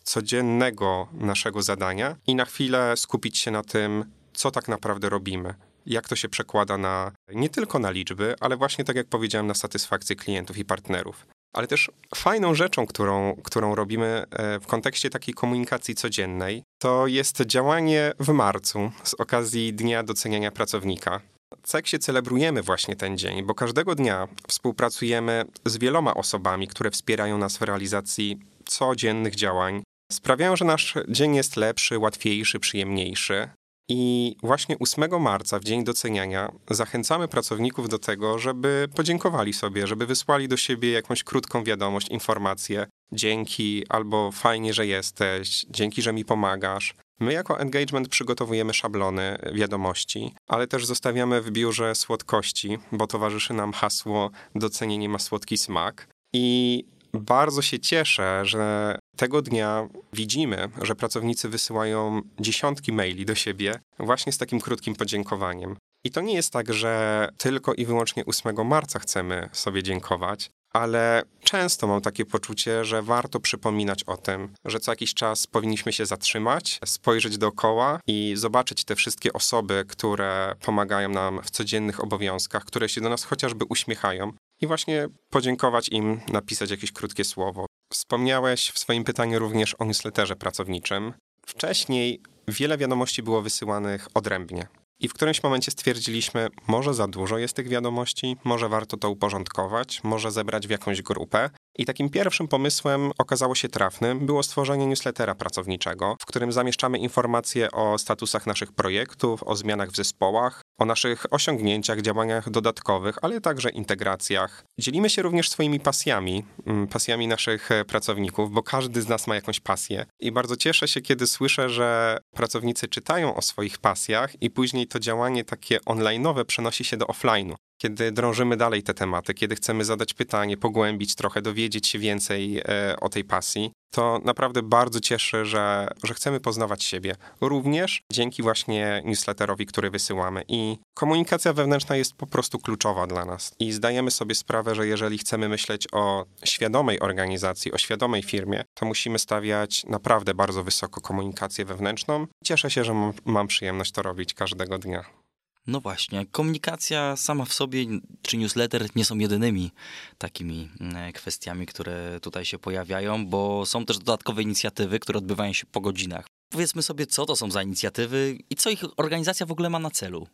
codziennego 0.03 1.09
naszego 1.13 1.63
zadania 1.63 2.17
i 2.27 2.35
na 2.35 2.45
chwilę 2.45 2.97
skupić 2.97 3.39
się 3.39 3.51
na 3.51 3.63
tym, 3.63 4.05
co 4.33 4.51
tak 4.51 4.69
naprawdę 4.69 5.09
robimy. 5.09 5.55
Jak 5.87 6.09
to 6.09 6.17
się 6.17 6.29
przekłada 6.29 6.79
na 6.79 7.13
nie 7.35 7.49
tylko 7.49 7.79
na 7.79 7.91
liczby, 7.91 8.35
ale 8.41 8.57
właśnie 8.57 8.85
tak 8.85 8.97
jak 8.97 9.07
powiedziałem, 9.07 9.47
na 9.47 9.55
satysfakcję 9.55 10.17
klientów 10.17 10.59
i 10.59 10.65
partnerów. 10.65 11.27
Ale 11.53 11.67
też 11.67 11.91
fajną 12.15 12.55
rzeczą, 12.55 12.87
którą, 12.87 13.37
którą 13.45 13.75
robimy 13.75 14.25
e, 14.31 14.61
w 14.61 14.67
kontekście 14.67 15.11
takiej 15.11 15.35
komunikacji 15.35 15.95
codziennej, 15.95 16.63
to 16.79 17.07
jest 17.07 17.43
działanie 17.47 18.13
w 18.21 18.29
marcu 18.29 18.93
z 19.05 19.15
okazji 19.15 19.75
Dnia 19.75 20.03
Doceniania 20.03 20.51
Pracownika. 20.51 21.21
CEKSie 21.63 21.99
celebrujemy 21.99 22.63
właśnie 22.63 22.97
ten 22.97 23.19
dzień, 23.19 23.43
bo 23.43 23.55
każdego 23.55 23.95
dnia 23.95 24.29
współpracujemy 24.49 25.45
z 25.65 25.79
wieloma 25.79 26.15
osobami, 26.15 26.69
które 26.69 26.91
wspierają 26.91 27.39
nas 27.39 27.57
w 27.57 27.63
realizacji 27.63 28.39
codziennych 28.67 29.35
działań. 29.35 29.83
Sprawiają, 30.13 30.57
że 30.57 30.65
nasz 30.65 30.95
dzień 31.09 31.37
jest 31.37 31.57
lepszy, 31.57 31.99
łatwiejszy, 31.99 32.61
przyjemniejszy. 32.61 33.49
I 33.89 34.37
właśnie 34.43 34.77
8 34.79 35.21
marca, 35.23 35.59
w 35.59 35.65
dzień 35.65 35.85
doceniania, 35.85 36.53
zachęcamy 36.71 37.29
pracowników 37.29 37.89
do 37.89 37.99
tego, 37.99 38.39
żeby 38.39 38.89
podziękowali 38.97 39.53
sobie, 39.53 39.87
żeby 39.87 40.07
wysłali 40.07 40.49
do 40.49 40.57
siebie 40.57 40.93
jakąś 40.93 41.25
krótką 41.25 41.65
wiadomość, 41.65 42.09
informację. 42.09 42.87
Dzięki, 43.13 43.85
albo 43.89 44.31
fajnie, 44.33 44.75
że 44.75 44.87
jesteś, 44.87 45.67
dzięki, 45.71 46.03
że 46.03 46.13
mi 46.13 46.25
pomagasz. 46.25 46.95
My 47.21 47.33
jako 47.33 47.61
engagement 47.61 48.09
przygotowujemy 48.09 48.75
szablony 48.75 49.39
wiadomości, 49.53 50.35
ale 50.49 50.67
też 50.67 50.87
zostawiamy 50.87 51.43
w 51.43 51.51
biurze 51.51 51.95
słodkości, 51.95 52.79
bo 52.93 53.07
towarzyszy 53.07 53.55
nam 53.55 53.73
hasło 53.73 54.31
docenienie 54.55 55.09
ma 55.09 55.19
słodki 55.19 55.59
smak. 55.59 56.09
I 56.33 56.85
bardzo 57.13 57.63
się 57.63 57.79
cieszę, 57.81 58.41
że 58.45 58.99
tego 59.17 59.43
dnia 59.43 59.89
widzimy, 60.13 60.69
że 60.83 60.95
pracownicy 60.95 61.49
wysyłają 61.49 62.23
dziesiątki 62.41 62.93
maili 62.93 63.25
do 63.25 63.35
siebie 63.35 63.81
właśnie 63.99 64.33
z 64.33 64.39
takim 64.39 64.61
krótkim 64.61 64.95
podziękowaniem. 64.95 65.77
I 66.05 66.11
to 66.11 66.21
nie 66.21 66.35
jest 66.35 66.53
tak, 66.53 66.73
że 66.73 67.29
tylko 67.39 67.75
i 67.75 67.87
wyłącznie 67.87 68.27
8 68.27 68.67
marca 68.67 68.99
chcemy 68.99 69.49
sobie 69.53 69.83
dziękować, 69.83 70.51
ale 70.73 71.23
często 71.41 71.87
mam 71.87 72.01
takie 72.01 72.25
poczucie, 72.25 72.85
że 72.85 73.03
warto 73.03 73.41
przypominać 73.41 74.05
o 74.05 74.17
tym, 74.17 74.55
że 74.65 74.81
co 74.81 74.93
jakiś 74.93 75.15
czas 75.15 75.47
powinniśmy 75.47 75.93
się 75.93 76.07
zatrzymać, 76.07 76.81
spojrzeć 76.85 77.39
dookoła 77.39 78.01
i 78.07 78.33
zobaczyć 78.37 78.85
te 78.85 78.97
wszystkie 78.97 79.33
osoby, 79.33 79.85
które 79.89 80.55
pomagają 80.65 81.09
nam 81.09 81.41
w 81.43 81.51
codziennych 81.51 82.05
obowiązkach, 82.05 82.65
które 82.65 82.89
się 82.89 83.01
do 83.01 83.09
nas 83.09 83.25
chociażby 83.25 83.65
uśmiechają, 83.65 84.33
i 84.61 84.67
właśnie 84.67 85.09
podziękować 85.31 85.89
im, 85.89 86.21
napisać 86.33 86.71
jakieś 86.71 86.93
krótkie 86.93 87.25
słowo. 87.25 87.67
Wspomniałeś 87.93 88.71
w 88.71 88.79
swoim 88.79 89.05
pytaniu 89.05 89.39
również 89.39 89.75
o 89.79 89.85
newsletterze 89.85 90.37
pracowniczym. 90.37 91.13
Wcześniej 91.47 92.21
wiele 92.49 92.79
wiadomości 92.79 93.23
było 93.23 93.43
wysyłanych 93.43 94.09
odrębnie. 94.15 94.67
I 95.03 95.09
w 95.09 95.15
którymś 95.15 95.43
momencie 95.43 95.71
stwierdziliśmy, 95.71 96.49
może 96.67 96.95
za 96.95 97.09
dużo 97.09 97.39
jest 97.39 97.57
tych 97.57 97.69
wiadomości, 97.69 98.37
może 98.45 98.69
warto 98.69 98.97
to 98.97 99.11
uporządkować, 99.11 100.01
może 100.05 100.31
zebrać 100.31 100.67
w 100.67 100.71
jakąś 100.71 101.03
grupę. 101.03 101.51
I 101.79 101.85
takim 101.85 102.11
pierwszym 102.11 102.49
pomysłem 102.49 103.11
okazało 103.19 103.55
się 103.55 103.69
trafnym 103.69 104.27
było 104.27 104.43
stworzenie 104.43 104.87
newslettera 104.87 105.35
pracowniczego, 105.35 106.17
w 106.21 106.27
którym 106.27 106.53
zamieszczamy 106.53 106.99
informacje 106.99 107.71
o 107.71 107.99
statusach 107.99 108.47
naszych 108.47 108.73
projektów, 108.73 109.43
o 109.43 109.57
zmianach 109.57 109.91
w 109.91 109.97
zespołach, 109.97 110.63
o 110.79 110.85
naszych 110.85 111.27
osiągnięciach, 111.31 112.01
działaniach 112.01 112.51
dodatkowych, 112.51 113.19
ale 113.23 113.41
także 113.41 113.71
integracjach. 113.71 114.65
Dzielimy 114.79 115.11
się 115.11 115.23
również 115.23 115.51
swoimi 115.51 115.81
pasjami, 115.81 116.45
mm, 116.67 116.87
pasjami 116.87 117.29
naszych 117.29 117.71
e, 117.71 117.85
pracowników, 117.85 118.51
bo 118.51 118.63
każdy 118.63 119.03
z 119.03 119.09
nas 119.09 119.27
ma 119.27 119.35
jakąś 119.35 119.61
pasję. 119.61 120.07
I 120.21 120.33
bardzo 120.33 120.57
cieszę 120.57 120.89
się, 120.89 121.01
kiedy 121.01 121.27
słyszę, 121.27 121.71
że 121.71 122.19
pracownicy 122.35 122.89
czytają 122.89 123.35
o 123.35 123.43
swoich 123.43 123.79
pasjach 123.79 124.43
i 124.43 124.51
później 124.51 124.87
to 124.87 124.99
działanie 125.01 125.45
takie 125.45 125.79
online'owe 125.79 126.45
przenosi 126.45 126.85
się 126.85 126.97
do 126.97 127.07
offline'u 127.07 127.55
kiedy 127.83 128.13
drążymy 128.13 128.57
dalej 128.57 128.83
te 128.83 128.95
tematy, 128.95 129.35
kiedy 129.35 129.55
chcemy 129.55 129.85
zadać 129.85 130.15
pytanie, 130.15 130.57
pogłębić 130.57 131.15
trochę, 131.15 131.43
dowiedzieć 131.43 131.89
się 131.89 131.99
więcej 131.99 132.59
e, 132.59 132.97
o 133.01 133.09
tej 133.09 133.25
pasji, 133.25 133.73
to 133.91 134.21
naprawdę 134.25 134.63
bardzo 134.63 135.01
cieszy, 135.01 135.45
że, 135.45 135.89
że 136.05 136.15
chcemy 136.15 136.41
poznawać 136.41 136.85
siebie. 136.85 137.15
Również 137.41 138.03
dzięki 138.13 138.43
właśnie 138.43 139.03
newsletterowi, 139.05 139.67
który 139.67 139.91
wysyłamy. 139.91 140.45
I 140.49 140.79
komunikacja 140.95 141.53
wewnętrzna 141.53 141.97
jest 141.97 142.15
po 142.15 142.27
prostu 142.27 142.59
kluczowa 142.59 143.07
dla 143.07 143.25
nas. 143.25 143.55
I 143.59 143.73
zdajemy 143.73 144.11
sobie 144.11 144.35
sprawę, 144.35 144.75
że 144.75 144.87
jeżeli 144.87 145.19
chcemy 145.19 145.49
myśleć 145.49 145.89
o 145.93 146.25
świadomej 146.45 147.01
organizacji, 147.01 147.73
o 147.73 147.79
świadomej 147.79 148.23
firmie, 148.23 148.65
to 148.75 148.87
musimy 148.87 149.19
stawiać 149.19 149.85
naprawdę 149.85 150.35
bardzo 150.35 150.65
wysoko 150.65 151.01
komunikację 151.01 151.65
wewnętrzną. 151.65 152.27
Cieszę 152.45 152.71
się, 152.71 152.85
że 152.85 153.13
mam 153.25 153.47
przyjemność 153.47 153.93
to 153.93 154.03
robić 154.03 154.35
każdego 154.35 154.79
dnia. 154.79 155.22
No 155.67 155.81
właśnie, 155.81 156.27
komunikacja 156.27 157.17
sama 157.17 157.45
w 157.45 157.53
sobie 157.53 157.87
czy 158.23 158.37
newsletter 158.37 158.89
nie 158.97 159.05
są 159.05 159.19
jedynymi 159.19 159.71
takimi 160.19 160.69
mm, 160.81 161.13
kwestiami, 161.13 161.67
które 161.67 162.21
tutaj 162.21 162.45
się 162.45 162.59
pojawiają, 162.59 163.27
bo 163.27 163.67
są 163.67 163.85
też 163.85 163.99
dodatkowe 163.99 164.43
inicjatywy, 164.43 164.99
które 164.99 165.19
odbywają 165.19 165.53
się 165.53 165.67
po 165.67 165.81
godzinach. 165.81 166.27
Powiedzmy 166.53 166.83
sobie, 166.83 167.07
co 167.07 167.27
to 167.27 167.37
są 167.37 167.51
za 167.51 167.63
inicjatywy 167.63 168.39
i 168.51 168.57
co 168.57 168.71
ich 168.71 168.85
organizacja 168.97 169.47
w 169.47 169.53
ogóle 169.53 169.71
ma 169.71 169.79
na 169.79 169.91
celu. 169.91 170.27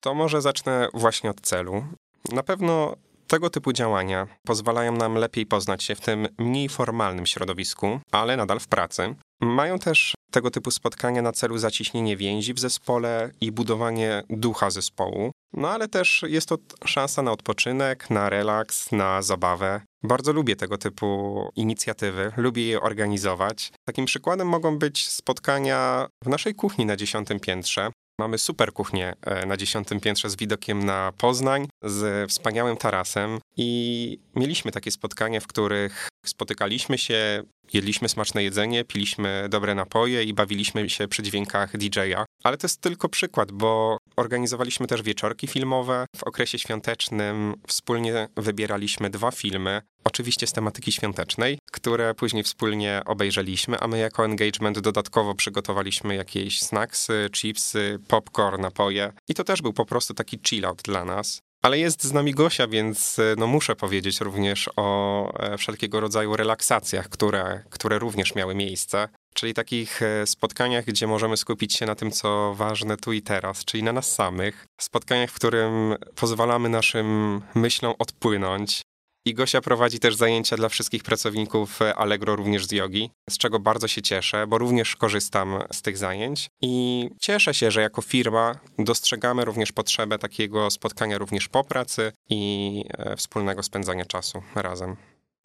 To 0.00 0.14
może 0.14 0.42
zacznę 0.42 0.88
właśnie 0.94 1.30
od 1.30 1.40
celu. 1.40 1.84
Na 2.32 2.42
pewno 2.42 2.96
tego 3.26 3.50
typu 3.50 3.72
działania 3.72 4.26
pozwalają 4.42 4.92
nam 4.92 5.14
lepiej 5.14 5.46
poznać 5.46 5.82
się 5.82 5.94
w 5.94 6.00
tym 6.00 6.28
mniej 6.38 6.68
formalnym 6.68 7.26
środowisku, 7.26 8.00
ale 8.12 8.36
nadal 8.36 8.60
w 8.60 8.68
pracy. 8.68 9.14
Mają 9.40 9.78
też 9.78 10.15
tego 10.36 10.50
typu 10.50 10.70
spotkania 10.70 11.22
na 11.22 11.32
celu 11.32 11.58
zaciśnienie 11.58 12.16
więzi 12.16 12.54
w 12.54 12.58
zespole 12.58 13.30
i 13.40 13.52
budowanie 13.52 14.22
ducha 14.30 14.70
zespołu. 14.70 15.30
No 15.52 15.70
ale 15.70 15.88
też 15.88 16.24
jest 16.28 16.48
to 16.48 16.58
szansa 16.84 17.22
na 17.22 17.32
odpoczynek, 17.32 18.10
na 18.10 18.30
relaks, 18.30 18.92
na 18.92 19.22
zabawę. 19.22 19.80
Bardzo 20.02 20.32
lubię 20.32 20.56
tego 20.56 20.78
typu 20.78 21.50
inicjatywy, 21.54 22.32
lubię 22.36 22.66
je 22.66 22.80
organizować. 22.80 23.72
Takim 23.86 24.04
przykładem 24.04 24.48
mogą 24.48 24.78
być 24.78 25.08
spotkania 25.08 26.06
w 26.24 26.28
naszej 26.28 26.54
kuchni 26.54 26.86
na 26.86 26.96
dziesiątym 26.96 27.40
piętrze. 27.40 27.90
Mamy 28.20 28.38
super 28.38 28.72
kuchnię 28.72 29.14
e, 29.22 29.46
na 29.46 29.56
dziesiątym 29.56 30.00
piętrze 30.00 30.30
z 30.30 30.36
widokiem 30.36 30.84
na 30.84 31.12
Poznań, 31.18 31.68
z 31.82 32.30
wspaniałym 32.30 32.76
tarasem 32.76 33.38
i 33.56 34.18
mieliśmy 34.36 34.72
takie 34.72 34.90
spotkania, 34.90 35.40
w 35.40 35.46
których 35.46 36.08
spotykaliśmy 36.26 36.98
się, 36.98 37.42
jedliśmy 37.72 38.08
smaczne 38.08 38.42
jedzenie, 38.42 38.84
piliśmy 38.84 39.46
dobre 39.50 39.74
napoje 39.74 40.24
i 40.24 40.34
bawiliśmy 40.34 40.90
się 40.90 41.08
przy 41.08 41.22
dźwiękach 41.22 41.76
DJ-a. 41.76 42.24
Ale 42.46 42.56
to 42.56 42.64
jest 42.64 42.80
tylko 42.80 43.08
przykład, 43.08 43.52
bo 43.52 43.98
organizowaliśmy 44.16 44.86
też 44.86 45.02
wieczorki 45.02 45.46
filmowe. 45.46 46.06
W 46.16 46.22
okresie 46.22 46.58
świątecznym 46.58 47.54
wspólnie 47.66 48.28
wybieraliśmy 48.36 49.10
dwa 49.10 49.30
filmy, 49.30 49.82
oczywiście 50.04 50.46
z 50.46 50.52
tematyki 50.52 50.92
świątecznej, 50.92 51.58
które 51.72 52.14
później 52.14 52.42
wspólnie 52.42 53.02
obejrzeliśmy, 53.06 53.80
a 53.80 53.88
my 53.88 53.98
jako 53.98 54.24
engagement 54.24 54.78
dodatkowo 54.78 55.34
przygotowaliśmy 55.34 56.14
jakieś 56.14 56.60
snacksy, 56.60 57.28
chipsy, 57.32 57.98
popcorn, 58.08 58.62
napoje. 58.62 59.12
I 59.28 59.34
to 59.34 59.44
też 59.44 59.62
był 59.62 59.72
po 59.72 59.86
prostu 59.86 60.14
taki 60.14 60.38
chill-out 60.38 60.82
dla 60.82 61.04
nas. 61.04 61.40
Ale 61.62 61.78
jest 61.78 62.04
z 62.04 62.12
nami 62.12 62.34
Gosia, 62.34 62.66
więc 62.66 63.16
no 63.36 63.46
muszę 63.46 63.76
powiedzieć 63.76 64.20
również 64.20 64.70
o 64.76 65.32
e, 65.38 65.58
wszelkiego 65.58 66.00
rodzaju 66.00 66.36
relaksacjach, 66.36 67.08
które, 67.08 67.62
które 67.70 67.98
również 67.98 68.34
miały 68.34 68.54
miejsce. 68.54 69.08
Czyli 69.36 69.54
takich 69.54 70.02
e, 70.02 70.26
spotkaniach, 70.26 70.84
gdzie 70.84 71.06
możemy 71.06 71.36
skupić 71.36 71.74
się 71.74 71.86
na 71.86 71.94
tym, 71.94 72.10
co 72.10 72.54
ważne 72.54 72.96
tu 72.96 73.12
i 73.12 73.22
teraz, 73.22 73.64
czyli 73.64 73.82
na 73.82 73.92
nas 73.92 74.14
samych. 74.14 74.66
Spotkaniach, 74.80 75.30
w 75.30 75.34
którym 75.34 75.94
pozwalamy 76.14 76.68
naszym 76.68 77.40
myślom 77.54 77.94
odpłynąć, 77.98 78.82
i 79.24 79.34
Gosia 79.34 79.60
prowadzi 79.60 79.98
też 79.98 80.16
zajęcia 80.16 80.56
dla 80.56 80.68
wszystkich 80.68 81.02
pracowników 81.02 81.78
Allegro, 81.96 82.36
również 82.36 82.66
z 82.66 82.72
jogi, 82.72 83.10
z 83.30 83.38
czego 83.38 83.58
bardzo 83.58 83.88
się 83.88 84.02
cieszę, 84.02 84.46
bo 84.46 84.58
również 84.58 84.96
korzystam 84.96 85.58
z 85.72 85.82
tych 85.82 85.98
zajęć. 85.98 86.48
I 86.62 87.08
cieszę 87.20 87.54
się, 87.54 87.70
że 87.70 87.80
jako 87.80 88.02
firma 88.02 88.58
dostrzegamy 88.78 89.44
również 89.44 89.72
potrzebę 89.72 90.18
takiego 90.18 90.70
spotkania 90.70 91.18
również 91.18 91.48
po 91.48 91.64
pracy 91.64 92.12
i 92.30 92.84
e, 92.98 93.16
wspólnego 93.16 93.62
spędzania 93.62 94.04
czasu 94.04 94.42
razem. 94.54 94.96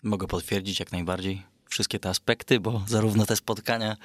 Mogę 0.04 0.28
potwierdzić 0.28 0.80
jak 0.80 0.92
najbardziej 0.92 1.51
wszystkie 1.72 2.00
te 2.00 2.10
aspekty, 2.10 2.60
bo 2.60 2.84
zarówno 2.88 3.26
te 3.26 3.36
spotkania, 3.36 3.98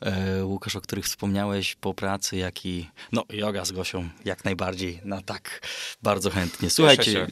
e, 0.00 0.44
Łukasz, 0.44 0.76
o 0.76 0.80
których 0.80 1.04
wspomniałeś 1.04 1.74
po 1.74 1.94
pracy, 1.94 2.36
jak 2.36 2.66
i 2.66 2.90
no, 3.12 3.24
yoga 3.30 3.64
z 3.64 3.72
Gosią, 3.72 4.08
jak 4.24 4.44
najbardziej, 4.44 5.00
no 5.04 5.22
tak, 5.22 5.60
bardzo 6.02 6.30
chętnie. 6.30 6.70
Słuchajcie. 6.70 7.26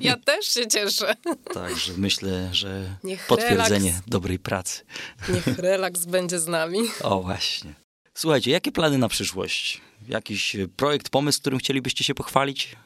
Ja 0.00 0.16
też 0.16 0.46
się 0.46 0.66
cieszę. 0.66 1.14
Także 1.54 1.92
myślę, 1.96 2.48
że 2.52 2.96
Niech 3.04 3.26
potwierdzenie 3.26 3.90
relaks, 3.90 4.08
dobrej 4.08 4.38
pracy. 4.38 4.84
Niech 5.28 5.46
relaks 5.46 6.04
będzie 6.04 6.38
z 6.38 6.46
nami. 6.46 6.78
O, 7.02 7.22
właśnie. 7.22 7.74
Słuchajcie, 8.14 8.50
jakie 8.50 8.72
plany 8.72 8.98
na 8.98 9.08
przyszłość? 9.08 9.80
Jakiś 10.08 10.56
projekt, 10.76 11.08
pomysł, 11.08 11.40
którym 11.40 11.58
chcielibyście 11.58 12.04
się 12.04 12.14
pochwalić? 12.14 12.76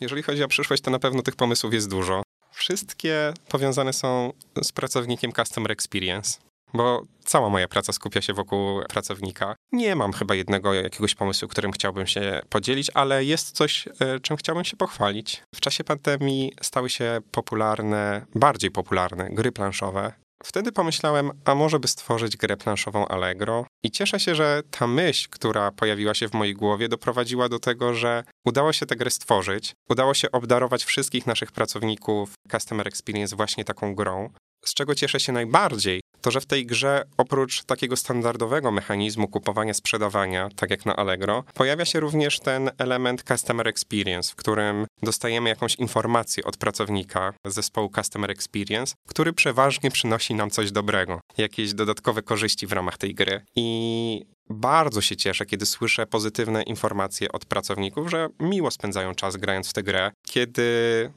Jeżeli 0.00 0.22
chodzi 0.22 0.42
o 0.42 0.48
przyszłość, 0.48 0.82
to 0.82 0.90
na 0.90 0.98
pewno 0.98 1.22
tych 1.22 1.36
pomysłów 1.36 1.74
jest 1.74 1.90
dużo 1.90 2.22
wszystkie 2.56 3.34
powiązane 3.48 3.92
są 3.92 4.32
z 4.62 4.72
pracownikiem 4.72 5.32
Customer 5.32 5.72
Experience, 5.72 6.38
bo 6.74 7.02
cała 7.24 7.48
moja 7.48 7.68
praca 7.68 7.92
skupia 7.92 8.22
się 8.22 8.32
wokół 8.32 8.82
pracownika. 8.88 9.56
Nie 9.72 9.96
mam 9.96 10.12
chyba 10.12 10.34
jednego 10.34 10.74
jakiegoś 10.74 11.14
pomysłu, 11.14 11.48
którym 11.48 11.72
chciałbym 11.72 12.06
się 12.06 12.40
podzielić, 12.48 12.90
ale 12.94 13.24
jest 13.24 13.56
coś, 13.56 13.88
e, 14.00 14.20
czym 14.20 14.36
chciałbym 14.36 14.64
się 14.64 14.76
pochwalić. 14.76 15.42
W 15.54 15.60
czasie 15.60 15.84
pandemii 15.84 16.52
stały 16.62 16.90
się 16.90 17.20
popularne, 17.30 18.26
bardziej 18.34 18.70
popularne 18.70 19.30
gry 19.30 19.52
planszowe. 19.52 20.12
Wtedy 20.42 20.72
pomyślałem, 20.72 21.30
a 21.44 21.54
może 21.54 21.80
by 21.80 21.88
stworzyć 21.88 22.36
grę 22.36 22.56
planszową 22.56 23.08
Allegro. 23.08 23.66
I 23.82 23.90
cieszę 23.90 24.20
się, 24.20 24.34
że 24.34 24.62
ta 24.70 24.86
myśl, 24.86 25.28
która 25.30 25.72
pojawiła 25.72 26.14
się 26.14 26.28
w 26.28 26.34
mojej 26.34 26.54
głowie, 26.54 26.88
doprowadziła 26.88 27.48
do 27.48 27.58
tego, 27.58 27.94
że 27.94 28.24
udało 28.44 28.72
się 28.72 28.86
tę 28.86 28.96
grę 28.96 29.10
stworzyć. 29.10 29.74
Udało 29.88 30.14
się 30.14 30.30
obdarować 30.32 30.84
wszystkich 30.84 31.26
naszych 31.26 31.52
pracowników 31.52 32.34
Customer 32.50 32.88
Experience 32.88 33.36
właśnie 33.36 33.64
taką 33.64 33.94
grą. 33.94 34.30
Z 34.64 34.74
czego 34.74 34.94
cieszę 34.94 35.20
się 35.20 35.32
najbardziej, 35.32 36.00
to 36.26 36.30
że 36.30 36.40
w 36.40 36.46
tej 36.46 36.66
grze 36.66 37.04
oprócz 37.16 37.64
takiego 37.64 37.96
standardowego 37.96 38.70
mechanizmu 38.70 39.28
kupowania, 39.28 39.74
sprzedawania, 39.74 40.48
tak 40.56 40.70
jak 40.70 40.86
na 40.86 40.96
Allegro, 40.96 41.44
pojawia 41.54 41.84
się 41.84 42.00
również 42.00 42.40
ten 42.40 42.70
element 42.78 43.22
Customer 43.22 43.68
Experience, 43.68 44.32
w 44.32 44.36
którym 44.36 44.86
dostajemy 45.02 45.48
jakąś 45.48 45.74
informację 45.74 46.44
od 46.44 46.56
pracownika 46.56 47.32
zespołu 47.44 47.90
Customer 47.94 48.30
Experience, 48.30 48.94
który 49.08 49.32
przeważnie 49.32 49.90
przynosi 49.90 50.34
nam 50.34 50.50
coś 50.50 50.72
dobrego, 50.72 51.20
jakieś 51.38 51.74
dodatkowe 51.74 52.22
korzyści 52.22 52.66
w 52.66 52.72
ramach 52.72 52.98
tej 52.98 53.14
gry. 53.14 53.40
I 53.56 54.26
bardzo 54.50 55.00
się 55.00 55.16
cieszę, 55.16 55.46
kiedy 55.46 55.66
słyszę 55.66 56.06
pozytywne 56.06 56.62
informacje 56.62 57.32
od 57.32 57.44
pracowników, 57.44 58.10
że 58.10 58.28
miło 58.40 58.70
spędzają 58.70 59.14
czas 59.14 59.36
grając 59.36 59.70
w 59.70 59.72
tę 59.72 59.82
grę, 59.82 60.12
kiedy 60.22 60.62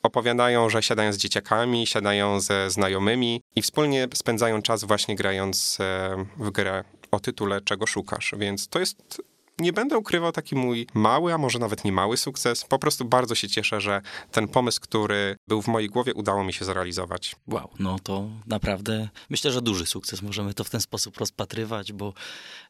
opowiadają, 0.04 0.70
że 0.70 0.84
siadają 0.84 1.14
z 1.14 1.18
dzieciakami, 1.18 1.88
siadają 1.88 2.40
ze 2.40 2.70
znajomymi 2.70 3.42
i 3.56 3.62
wspólnie 3.62 4.08
spędzają 4.14 4.62
czas 4.62 4.84
właśnie 4.84 5.16
grając 5.16 5.78
e, 5.80 6.26
w 6.38 6.52
grę 6.52 6.84
o 7.12 7.20
tytule 7.20 7.62
Czego 7.62 7.88
szukasz. 7.88 8.34
Więc 8.38 8.68
to 8.68 8.80
jest 8.80 9.22
nie 9.60 9.74
będę 9.74 9.98
ukrywał 9.98 10.32
taki 10.32 10.56
mój 10.56 10.88
mały, 10.94 11.34
a 11.34 11.38
może 11.38 11.60
nawet 11.60 11.86
nie 11.86 11.92
mały 11.92 12.18
sukces. 12.18 12.64
Po 12.64 12.80
prostu 12.80 13.06
bardzo 13.06 13.36
się 13.36 13.50
cieszę, 13.50 13.82
że 13.82 14.02
ten 14.32 14.48
pomysł, 14.48 14.82
który 14.82 15.36
był 15.48 15.62
w 15.62 15.68
mojej 15.68 15.90
głowie, 15.90 16.14
udało 16.14 16.44
mi 16.44 16.54
się 16.54 16.66
zrealizować. 16.66 17.36
Wow, 17.48 17.70
no 17.80 18.00
to 18.04 18.30
naprawdę 18.48 19.10
myślę, 19.30 19.52
że 19.52 19.62
duży 19.62 19.86
sukces. 19.86 20.22
Możemy 20.22 20.54
to 20.54 20.64
w 20.64 20.70
ten 20.70 20.82
sposób 20.82 21.18
rozpatrywać, 21.18 21.94
bo 21.94 22.14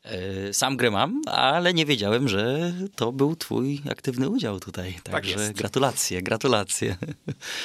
e, 0.04 0.54
sam 0.54 0.78
grę 0.78 0.92
mam, 0.92 1.22
ale 1.28 1.74
nie 1.74 1.86
wiedziałem, 1.86 2.28
że 2.28 2.74
to 2.96 3.12
był 3.12 3.36
twój 3.36 3.82
aktywny 3.92 4.30
udział 4.30 4.60
tutaj. 4.60 4.94
Tak 5.04 5.14
Także 5.14 5.48
tak 5.48 5.56
gratulacje, 5.56 6.22
gratulacje. 6.22 6.96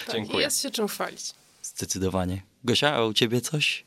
Tak, 0.07 0.15
Dziękuję. 0.15 0.45
Jest 0.45 0.63
się 0.63 0.71
czym 0.71 0.89
chwalić. 0.89 1.35
Zdecydowanie. 1.63 2.43
Gosia, 2.65 2.95
a 2.95 3.05
u 3.05 3.13
ciebie 3.13 3.41
coś? 3.41 3.85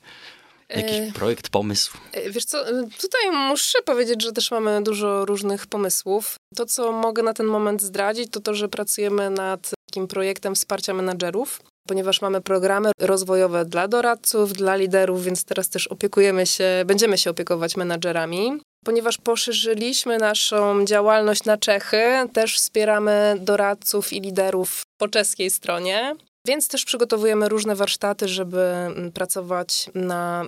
Jakiś 0.69 0.97
e, 0.97 1.11
projekt, 1.13 1.49
pomysł? 1.49 1.97
E, 2.13 2.29
wiesz 2.29 2.45
co, 2.45 2.65
tutaj 3.01 3.31
muszę 3.31 3.81
powiedzieć, 3.81 4.23
że 4.23 4.31
też 4.31 4.51
mamy 4.51 4.83
dużo 4.83 5.25
różnych 5.25 5.67
pomysłów. 5.67 6.35
To, 6.55 6.65
co 6.65 6.91
mogę 6.91 7.23
na 7.23 7.33
ten 7.33 7.45
moment 7.45 7.81
zdradzić, 7.81 8.31
to 8.31 8.39
to, 8.39 8.53
że 8.53 8.69
pracujemy 8.69 9.29
nad 9.29 9.71
takim 9.89 10.07
projektem 10.07 10.55
wsparcia 10.55 10.93
menadżerów. 10.93 11.59
ponieważ 11.87 12.21
mamy 12.21 12.41
programy 12.41 12.91
rozwojowe 12.99 13.65
dla 13.65 13.87
doradców, 13.87 14.53
dla 14.53 14.75
liderów, 14.75 15.23
więc 15.23 15.43
teraz 15.43 15.69
też 15.69 15.87
opiekujemy 15.87 16.45
się, 16.45 16.83
będziemy 16.85 17.17
się 17.17 17.29
opiekować 17.29 17.77
menadżerami. 17.77 18.59
Ponieważ 18.85 19.17
poszerzyliśmy 19.17 20.17
naszą 20.17 20.85
działalność 20.85 21.43
na 21.43 21.57
Czechy, 21.57 22.03
też 22.33 22.55
wspieramy 22.57 23.35
doradców 23.39 24.13
i 24.13 24.21
liderów 24.21 24.81
po 24.97 25.07
czeskiej 25.07 25.49
stronie, 25.49 26.15
więc 26.47 26.67
też 26.67 26.85
przygotowujemy 26.85 27.49
różne 27.49 27.75
warsztaty, 27.75 28.27
żeby 28.27 28.61
mm, 28.61 29.11
pracować 29.11 29.89
na 29.95 30.45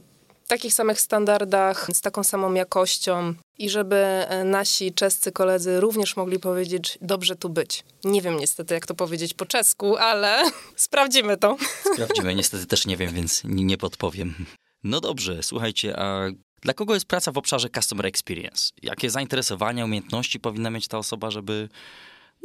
takich 0.47 0.73
samych 0.73 1.01
standardach, 1.01 1.87
z 1.93 2.01
taką 2.01 2.23
samą 2.23 2.53
jakością 2.53 3.33
i 3.57 3.69
żeby 3.69 3.95
e, 3.95 4.43
nasi 4.43 4.93
czescy 4.93 5.31
koledzy 5.31 5.79
również 5.79 6.15
mogli 6.15 6.39
powiedzieć, 6.39 6.97
dobrze 7.01 7.35
tu 7.35 7.49
być. 7.49 7.83
Nie 8.03 8.21
wiem 8.21 8.37
niestety, 8.37 8.73
jak 8.73 8.85
to 8.85 8.95
powiedzieć 8.95 9.33
po 9.33 9.45
czesku, 9.45 9.97
ale 9.97 10.43
sprawdzimy 10.75 11.37
to. 11.37 11.57
Sprawdzimy, 11.93 12.35
niestety 12.35 12.65
też 12.65 12.85
nie 12.85 12.97
wiem, 12.97 13.13
więc 13.13 13.41
nie 13.45 13.77
podpowiem. 13.77 14.45
No 14.83 15.01
dobrze, 15.01 15.43
słuchajcie, 15.43 15.99
a 15.99 16.29
dla 16.61 16.73
kogo 16.73 16.93
jest 16.93 17.05
praca 17.05 17.31
w 17.31 17.37
obszarze 17.37 17.69
Customer 17.69 18.05
Experience? 18.05 18.71
Jakie 18.83 19.09
zainteresowania, 19.09 19.85
umiejętności 19.85 20.39
powinna 20.39 20.69
mieć 20.69 20.87
ta 20.87 20.97
osoba, 20.97 21.31
żeby, 21.31 21.69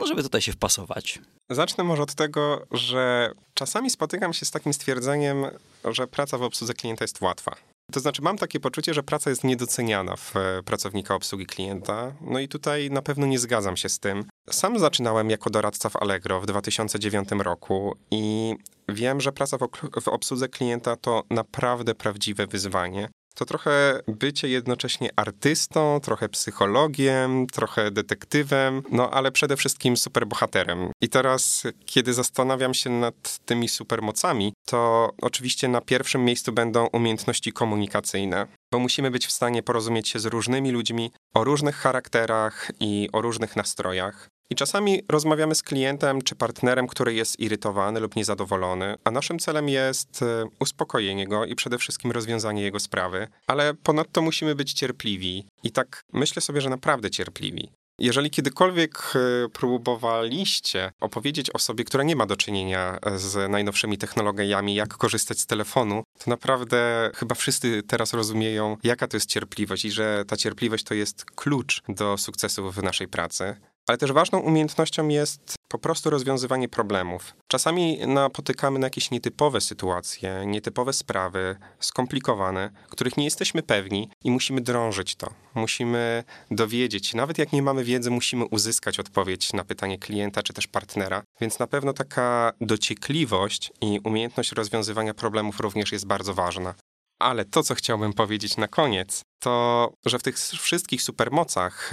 żeby 0.06 0.22
tutaj 0.22 0.42
się 0.42 0.52
wpasować? 0.52 1.20
Zacznę 1.50 1.84
może 1.84 2.02
od 2.02 2.14
tego, 2.14 2.66
że 2.70 3.32
czasami 3.54 3.90
spotykam 3.90 4.32
się 4.32 4.46
z 4.46 4.50
takim 4.50 4.72
stwierdzeniem, 4.72 5.46
że 5.84 6.06
praca 6.06 6.38
w 6.38 6.42
obsłudze 6.42 6.74
klienta 6.74 7.04
jest 7.04 7.20
łatwa. 7.20 7.56
To 7.92 8.00
znaczy, 8.00 8.22
mam 8.22 8.38
takie 8.38 8.60
poczucie, 8.60 8.94
że 8.94 9.02
praca 9.02 9.30
jest 9.30 9.44
niedoceniana 9.44 10.16
w 10.16 10.36
e, 10.36 10.62
pracownika 10.62 11.14
obsługi 11.14 11.46
klienta. 11.46 12.12
No 12.20 12.38
i 12.38 12.48
tutaj 12.48 12.90
na 12.90 13.02
pewno 13.02 13.26
nie 13.26 13.38
zgadzam 13.38 13.76
się 13.76 13.88
z 13.88 13.98
tym. 13.98 14.24
Sam 14.50 14.78
zaczynałem 14.78 15.30
jako 15.30 15.50
doradca 15.50 15.88
w 15.88 15.96
Allegro 15.96 16.40
w 16.40 16.46
2009 16.46 17.28
roku 17.38 17.96
i 18.10 18.54
wiem, 18.88 19.20
że 19.20 19.32
praca 19.32 19.58
w 20.02 20.08
obsłudze 20.08 20.48
klienta 20.48 20.96
to 20.96 21.22
naprawdę 21.30 21.94
prawdziwe 21.94 22.46
wyzwanie 22.46 23.08
to 23.34 23.44
trochę 23.44 24.00
bycie 24.08 24.48
jednocześnie 24.48 25.10
artystą, 25.16 26.00
trochę 26.02 26.28
psychologiem, 26.28 27.46
trochę 27.46 27.90
detektywem, 27.90 28.82
no 28.90 29.10
ale 29.10 29.32
przede 29.32 29.56
wszystkim 29.56 29.96
superbohaterem. 29.96 30.90
I 31.00 31.08
teraz, 31.08 31.62
kiedy 31.86 32.14
zastanawiam 32.14 32.74
się 32.74 32.90
nad 32.90 33.38
tymi 33.38 33.68
supermocami, 33.68 34.52
to 34.66 35.10
oczywiście 35.22 35.68
na 35.68 35.80
pierwszym 35.80 36.24
miejscu 36.24 36.52
będą 36.52 36.86
umiejętności 36.86 37.52
komunikacyjne, 37.52 38.46
bo 38.72 38.78
musimy 38.78 39.10
być 39.10 39.26
w 39.26 39.32
stanie 39.32 39.62
porozumieć 39.62 40.08
się 40.08 40.18
z 40.18 40.26
różnymi 40.26 40.70
ludźmi 40.70 41.10
o 41.34 41.44
różnych 41.44 41.76
charakterach 41.76 42.70
i 42.80 43.08
o 43.12 43.20
różnych 43.20 43.56
nastrojach. 43.56 44.28
I 44.50 44.54
czasami 44.54 45.02
rozmawiamy 45.08 45.54
z 45.54 45.62
klientem 45.62 46.22
czy 46.22 46.34
partnerem, 46.34 46.86
który 46.86 47.14
jest 47.14 47.40
irytowany 47.40 48.00
lub 48.00 48.16
niezadowolony, 48.16 48.94
a 49.04 49.10
naszym 49.10 49.38
celem 49.38 49.68
jest 49.68 50.22
e, 50.22 50.44
uspokojenie 50.60 51.28
go 51.28 51.44
i 51.44 51.54
przede 51.54 51.78
wszystkim 51.78 52.10
rozwiązanie 52.10 52.62
jego 52.62 52.80
sprawy, 52.80 53.28
ale 53.46 53.74
ponadto 53.74 54.22
musimy 54.22 54.54
być 54.54 54.72
cierpliwi. 54.72 55.46
I 55.62 55.70
tak 55.70 56.04
myślę 56.12 56.42
sobie, 56.42 56.60
że 56.60 56.70
naprawdę 56.70 57.10
cierpliwi. 57.10 57.70
Jeżeli 57.98 58.30
kiedykolwiek 58.30 59.12
e, 59.14 59.48
próbowaliście 59.48 60.92
opowiedzieć 61.00 61.50
osobie, 61.50 61.84
która 61.84 62.04
nie 62.04 62.16
ma 62.16 62.26
do 62.26 62.36
czynienia 62.36 62.98
e, 63.02 63.18
z 63.18 63.50
najnowszymi 63.50 63.98
technologiami, 63.98 64.74
jak 64.74 64.96
korzystać 64.96 65.40
z 65.40 65.46
telefonu, 65.46 66.02
to 66.18 66.30
naprawdę 66.30 67.10
chyba 67.14 67.34
wszyscy 67.34 67.82
teraz 67.82 68.14
rozumieją, 68.14 68.76
jaka 68.82 69.08
to 69.08 69.16
jest 69.16 69.30
cierpliwość 69.30 69.84
i 69.84 69.90
że 69.90 70.24
ta 70.28 70.36
cierpliwość 70.36 70.84
to 70.84 70.94
jest 70.94 71.24
klucz 71.24 71.82
do 71.88 72.18
sukcesu 72.18 72.72
w 72.72 72.82
naszej 72.82 73.08
pracy. 73.08 73.56
Ale 73.86 73.98
też 73.98 74.12
ważną 74.12 74.38
umiejętnością 74.38 75.08
jest 75.08 75.54
po 75.68 75.78
prostu 75.78 76.10
rozwiązywanie 76.10 76.68
problemów. 76.68 77.34
Czasami 77.48 77.98
napotykamy 78.06 78.78
na 78.78 78.86
jakieś 78.86 79.10
nietypowe 79.10 79.60
sytuacje, 79.60 80.42
nietypowe 80.46 80.92
sprawy, 80.92 81.56
skomplikowane, 81.80 82.70
których 82.90 83.16
nie 83.16 83.24
jesteśmy 83.24 83.62
pewni 83.62 84.10
i 84.24 84.30
musimy 84.30 84.60
drążyć 84.60 85.16
to. 85.16 85.30
Musimy 85.54 86.24
dowiedzieć 86.50 87.14
nawet 87.14 87.38
jak 87.38 87.52
nie 87.52 87.62
mamy 87.62 87.84
wiedzy, 87.84 88.10
musimy 88.10 88.44
uzyskać 88.44 89.00
odpowiedź 89.00 89.52
na 89.52 89.64
pytanie 89.64 89.98
klienta 89.98 90.42
czy 90.42 90.52
też 90.52 90.66
partnera. 90.66 91.22
Więc 91.40 91.58
na 91.58 91.66
pewno 91.66 91.92
taka 91.92 92.52
dociekliwość 92.60 93.72
i 93.80 94.00
umiejętność 94.04 94.52
rozwiązywania 94.52 95.14
problemów 95.14 95.60
również 95.60 95.92
jest 95.92 96.06
bardzo 96.06 96.34
ważna. 96.34 96.74
Ale 97.18 97.44
to, 97.44 97.62
co 97.62 97.74
chciałbym 97.74 98.12
powiedzieć 98.12 98.56
na 98.56 98.68
koniec, 98.68 99.22
to, 99.38 99.92
że 100.06 100.18
w 100.18 100.22
tych 100.22 100.38
wszystkich 100.38 101.02
supermocach 101.02 101.90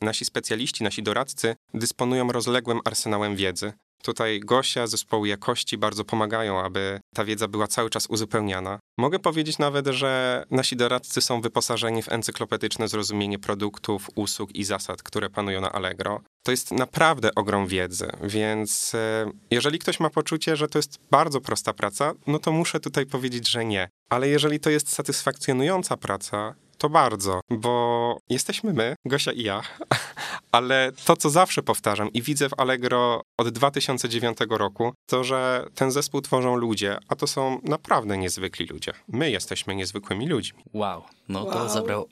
nasi 0.00 0.24
specjaliści, 0.24 0.84
nasi 0.84 1.02
doradcy 1.02 1.56
dysponują 1.74 2.32
rozległym 2.32 2.80
arsenałem 2.84 3.36
wiedzy. 3.36 3.72
Tutaj 4.02 4.40
Gosia, 4.40 4.86
zespołu 4.86 5.26
jakości 5.26 5.78
bardzo 5.78 6.04
pomagają, 6.04 6.60
aby 6.60 7.00
ta 7.14 7.24
wiedza 7.24 7.48
była 7.48 7.66
cały 7.66 7.90
czas 7.90 8.06
uzupełniana. 8.06 8.78
Mogę 8.98 9.18
powiedzieć 9.18 9.58
nawet, 9.58 9.86
że 9.86 10.44
nasi 10.50 10.76
doradcy 10.76 11.20
są 11.20 11.40
wyposażeni 11.40 12.02
w 12.02 12.12
encyklopedyczne 12.12 12.88
zrozumienie 12.88 13.38
produktów, 13.38 14.10
usług 14.14 14.54
i 14.54 14.64
zasad, 14.64 15.02
które 15.02 15.30
panują 15.30 15.60
na 15.60 15.72
Allegro. 15.72 16.20
To 16.42 16.50
jest 16.50 16.72
naprawdę 16.72 17.34
ogrom 17.34 17.66
wiedzy, 17.66 18.10
więc 18.22 18.94
e, 18.94 19.30
jeżeli 19.50 19.78
ktoś 19.78 20.00
ma 20.00 20.10
poczucie, 20.10 20.56
że 20.56 20.68
to 20.68 20.78
jest 20.78 20.98
bardzo 21.10 21.40
prosta 21.40 21.72
praca, 21.72 22.12
no 22.26 22.38
to 22.38 22.52
muszę 22.52 22.80
tutaj 22.80 23.06
powiedzieć, 23.06 23.48
że 23.48 23.64
nie. 23.64 23.88
Ale 24.10 24.28
jeżeli 24.28 24.60
to 24.60 24.70
jest 24.70 24.92
satysfakcjonująca 24.92 25.96
praca, 25.96 26.54
to 26.78 26.88
bardzo, 26.88 27.40
bo 27.50 28.16
jesteśmy 28.30 28.72
my, 28.72 28.94
Gosia 29.04 29.32
i 29.32 29.42
ja, 29.42 29.62
ale 30.52 30.92
to, 31.04 31.16
co 31.16 31.30
zawsze 31.30 31.62
powtarzam 31.62 32.12
i 32.12 32.22
widzę 32.22 32.48
w 32.48 32.60
Allegro 32.60 33.22
od 33.36 33.48
2009 33.48 34.38
roku, 34.50 34.92
to, 35.06 35.24
że 35.24 35.66
ten 35.74 35.90
zespół 35.90 36.20
tworzą 36.20 36.56
ludzie, 36.56 36.98
a 37.08 37.16
to 37.16 37.26
są 37.26 37.60
naprawdę 37.62 38.18
niezwykli 38.18 38.66
ludzie. 38.66 38.92
My 39.08 39.30
jesteśmy 39.30 39.74
niezwykłymi 39.76 40.28
ludźmi. 40.28 40.62
Wow, 40.72 41.02
no 41.28 41.44
wow. 41.44 41.52
to 41.52 41.68
zabrało, 41.68 42.08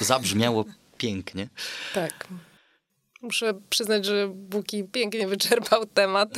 zabrzmiało 0.00 0.64
pięknie. 0.98 1.48
Tak. 1.94 2.28
Muszę 3.22 3.54
przyznać, 3.70 4.04
że 4.04 4.28
Buki 4.34 4.84
pięknie 4.84 5.28
wyczerpał 5.28 5.86
temat. 5.86 6.28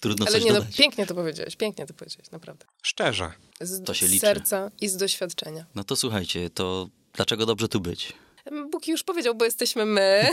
Trudno 0.00 0.26
Ale 0.28 0.40
nie, 0.40 0.52
no, 0.52 0.60
pięknie 0.76 1.06
to 1.06 1.14
powiedziałeś, 1.14 1.56
pięknie 1.56 1.86
to 1.86 1.94
powiedziałeś, 1.94 2.30
naprawdę. 2.30 2.66
Szczerze. 2.82 3.32
Z 3.60 3.84
to 3.84 3.94
się 3.94 4.06
liczy. 4.06 4.20
serca 4.20 4.70
i 4.80 4.88
z 4.88 4.96
doświadczenia. 4.96 5.66
No 5.74 5.84
to 5.84 5.96
słuchajcie, 5.96 6.50
to 6.50 6.88
dlaczego 7.12 7.46
dobrze 7.46 7.68
tu 7.68 7.80
być? 7.80 8.12
Buki 8.70 8.90
już 8.90 9.02
powiedział, 9.02 9.34
bo 9.34 9.44
jesteśmy 9.44 9.86
my. 9.86 10.22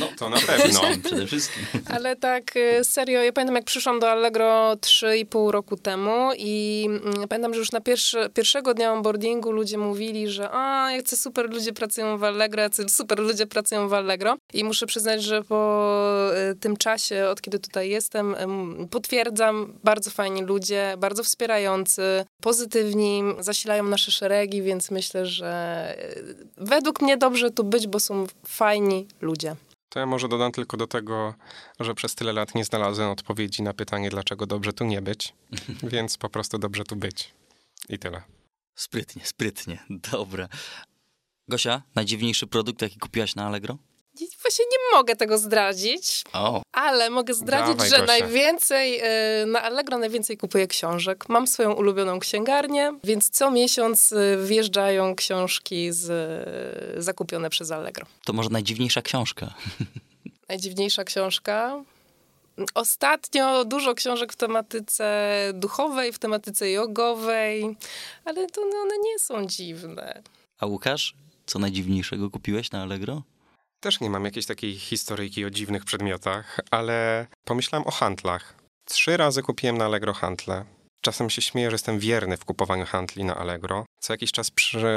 No 0.00 0.08
to 0.18 0.28
na 0.28 0.36
pewno. 0.36 0.80
Przede 1.04 1.26
wszystkim. 1.26 1.62
Ale 1.94 2.16
tak 2.16 2.56
y, 2.56 2.84
serio, 2.84 3.22
ja 3.22 3.32
pamiętam 3.32 3.54
jak 3.54 3.64
przyszłam 3.64 4.00
do 4.00 4.10
Allegro 4.10 4.74
3,5 4.74 5.50
roku 5.50 5.76
temu 5.76 6.30
i 6.38 6.84
mm, 6.88 7.28
pamiętam, 7.28 7.54
że 7.54 7.58
już 7.58 7.72
na 7.72 7.80
pierwszy, 7.80 8.30
pierwszego 8.34 8.74
dnia 8.74 8.92
onboardingu 8.92 9.52
ludzie 9.52 9.78
mówili, 9.78 10.28
że 10.28 10.48
a, 10.52 10.92
jacy 10.92 11.16
super 11.16 11.50
ludzie 11.50 11.72
pracują 11.72 12.18
w 12.18 12.24
Allegro, 12.24 12.62
jacy 12.62 12.88
super 12.88 13.18
ludzie 13.18 13.46
pracują 13.46 13.88
w 13.88 13.94
Allegro. 13.94 14.36
I 14.52 14.64
muszę 14.64 14.86
przyznać, 14.86 15.22
że 15.22 15.42
po 15.42 16.30
y, 16.50 16.54
tym 16.54 16.76
czasie, 16.76 17.26
od 17.26 17.40
kiedy 17.40 17.58
tutaj 17.58 17.90
jestem, 17.90 18.36
potwierdzam, 18.90 19.78
bardzo 19.84 20.10
fajni 20.10 20.42
ludzie, 20.42 20.94
bardzo 20.98 21.22
wspierający, 21.24 22.24
pozytywni, 22.42 23.22
zasilają 23.40 23.84
nasze 23.84 24.12
szeregi, 24.12 24.62
więc 24.62 24.90
myślę, 24.90 25.26
że 25.26 25.94
y, 26.16 26.46
według 26.56 26.93
według 26.94 27.02
mnie 27.02 27.16
dobrze 27.16 27.50
tu 27.50 27.64
być, 27.64 27.86
bo 27.86 28.00
są 28.00 28.26
fajni 28.46 29.06
ludzie. 29.20 29.56
To 29.88 30.00
ja 30.00 30.06
może 30.06 30.28
dodam 30.28 30.52
tylko 30.52 30.76
do 30.76 30.86
tego, 30.86 31.34
że 31.80 31.94
przez 31.94 32.14
tyle 32.14 32.32
lat 32.32 32.54
nie 32.54 32.64
znalazłem 32.64 33.10
odpowiedzi 33.10 33.62
na 33.62 33.72
pytanie, 33.72 34.10
dlaczego 34.10 34.46
dobrze 34.46 34.72
tu 34.72 34.84
nie 34.84 35.02
być, 35.02 35.34
więc 35.92 36.16
po 36.16 36.28
prostu 36.28 36.58
dobrze 36.58 36.84
tu 36.84 36.96
być. 36.96 37.34
I 37.88 37.98
tyle. 37.98 38.22
Sprytnie, 38.74 39.22
sprytnie. 39.24 39.78
Dobra. 39.90 40.48
Gosia, 41.48 41.82
najdziwniejszy 41.94 42.46
produkt, 42.46 42.82
jaki 42.82 42.98
kupiłaś 42.98 43.34
na 43.34 43.46
Allegro? 43.46 43.78
Właśnie 44.42 44.64
nie 44.64 44.98
mogę 44.98 45.16
tego 45.16 45.38
zdradzić, 45.38 46.22
oh. 46.32 46.62
ale 46.72 47.10
mogę 47.10 47.34
zdradzić, 47.34 47.76
Dawaj, 47.76 47.90
że 47.90 47.96
Gosia. 47.96 48.06
najwięcej, 48.06 49.00
y, 49.42 49.46
na 49.46 49.62
Allegro 49.62 49.98
najwięcej 49.98 50.36
kupuję 50.36 50.66
książek. 50.66 51.28
Mam 51.28 51.46
swoją 51.46 51.72
ulubioną 51.72 52.18
księgarnię, 52.18 52.98
więc 53.04 53.30
co 53.30 53.50
miesiąc 53.50 54.12
y, 54.12 54.38
wjeżdżają 54.46 55.14
książki 55.14 55.92
z, 55.92 56.10
y, 56.98 57.02
zakupione 57.02 57.50
przez 57.50 57.70
Allegro. 57.70 58.06
To 58.24 58.32
może 58.32 58.50
najdziwniejsza 58.50 59.02
książka? 59.02 59.54
Najdziwniejsza 60.48 61.04
książka? 61.04 61.84
Ostatnio 62.74 63.64
dużo 63.64 63.94
książek 63.94 64.32
w 64.32 64.36
tematyce 64.36 65.30
duchowej, 65.54 66.12
w 66.12 66.18
tematyce 66.18 66.70
jogowej, 66.70 67.76
ale 68.24 68.46
to 68.46 68.62
one 68.62 68.98
nie 69.04 69.18
są 69.18 69.46
dziwne. 69.46 70.22
A 70.58 70.66
Łukasz, 70.66 71.14
co 71.46 71.58
najdziwniejszego 71.58 72.30
kupiłeś 72.30 72.70
na 72.70 72.82
Allegro? 72.82 73.22
Też 73.84 74.00
nie 74.00 74.10
mam 74.10 74.24
jakiejś 74.24 74.46
takiej 74.46 74.78
historyjki 74.78 75.44
o 75.44 75.50
dziwnych 75.50 75.84
przedmiotach, 75.84 76.60
ale 76.70 77.26
pomyślałem 77.44 77.86
o 77.86 77.90
handlach. 77.90 78.54
Trzy 78.84 79.16
razy 79.16 79.42
kupiłem 79.42 79.78
na 79.78 79.84
Allegro 79.84 80.12
handle. 80.12 80.64
Czasem 81.04 81.30
się 81.30 81.42
śmieję, 81.42 81.70
że 81.70 81.74
jestem 81.74 81.98
wierny 81.98 82.36
w 82.36 82.44
kupowaniu 82.44 82.86
handli 82.86 83.24
na 83.24 83.36
Allegro. 83.36 83.84
Co 84.00 84.12
jakiś 84.12 84.32
czas 84.32 84.50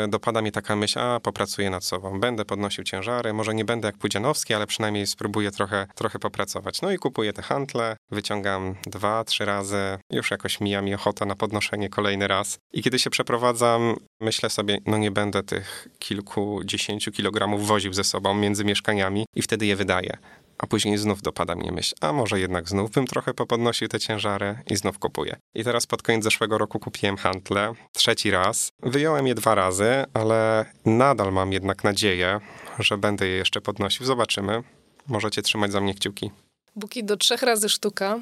dopada 0.07 0.41
mi 0.41 0.51
taka 0.51 0.75
myśl, 0.75 0.99
a 0.99 1.19
popracuję 1.19 1.69
nad 1.69 1.83
sobą, 1.83 2.19
będę 2.19 2.45
podnosił 2.45 2.83
ciężary, 2.83 3.33
może 3.33 3.53
nie 3.53 3.65
będę 3.65 3.87
jak 3.87 3.97
Pudzianowski, 3.97 4.53
ale 4.53 4.67
przynajmniej 4.67 5.07
spróbuję 5.07 5.51
trochę, 5.51 5.87
trochę 5.95 6.19
popracować. 6.19 6.81
No 6.81 6.91
i 6.91 6.97
kupuję 6.97 7.33
te 7.33 7.41
handle, 7.41 7.97
wyciągam 8.11 8.75
dwa, 8.85 9.23
trzy 9.23 9.45
razy, 9.45 9.97
już 10.11 10.31
jakoś 10.31 10.61
mija 10.61 10.81
mi 10.81 10.93
ochota 10.93 11.25
na 11.25 11.35
podnoszenie 11.35 11.89
kolejny 11.89 12.27
raz. 12.27 12.57
I 12.73 12.83
kiedy 12.83 12.99
się 12.99 13.09
przeprowadzam, 13.09 13.95
myślę 14.21 14.49
sobie, 14.49 14.77
no 14.85 14.97
nie 14.97 15.11
będę 15.11 15.43
tych 15.43 15.87
kilkudziesięciu 15.99 17.11
kilogramów 17.11 17.67
woził 17.67 17.93
ze 17.93 18.03
sobą 18.03 18.33
między 18.33 18.65
mieszkaniami 18.65 19.25
i 19.35 19.41
wtedy 19.41 19.65
je 19.65 19.75
wydaję 19.75 20.17
a 20.57 20.67
później 20.67 20.97
znów 20.97 21.21
dopada 21.21 21.55
mnie 21.55 21.71
myśl, 21.71 21.95
a 22.01 22.13
może 22.13 22.39
jednak 22.39 22.69
znów 22.69 22.91
bym 22.91 23.07
trochę 23.07 23.33
popodnosił 23.33 23.87
te 23.87 23.99
ciężary 23.99 24.59
i 24.69 24.75
znów 24.75 24.99
kupuję. 24.99 25.35
I 25.55 25.63
teraz 25.63 25.87
pod 25.87 26.01
koniec 26.01 26.23
zeszłego 26.23 26.57
roku 26.57 26.79
kupiłem 26.79 27.17
hantle, 27.17 27.73
trzeci 27.93 28.31
raz. 28.31 28.71
Wyjąłem 28.83 29.27
je 29.27 29.35
dwa 29.35 29.55
razy, 29.55 30.05
ale 30.13 30.65
nadal 30.85 31.33
mam 31.33 31.53
jednak 31.53 31.83
nadzieję, 31.83 32.39
że 32.79 32.97
będę 32.97 33.27
je 33.27 33.35
jeszcze 33.37 33.61
podnosił. 33.61 34.05
Zobaczymy. 34.05 34.63
Możecie 35.07 35.41
trzymać 35.41 35.71
za 35.71 35.81
mnie 35.81 35.93
kciuki. 35.93 36.31
Buki 36.75 37.03
do 37.03 37.17
trzech 37.17 37.41
razy 37.41 37.69
sztuka, 37.69 38.19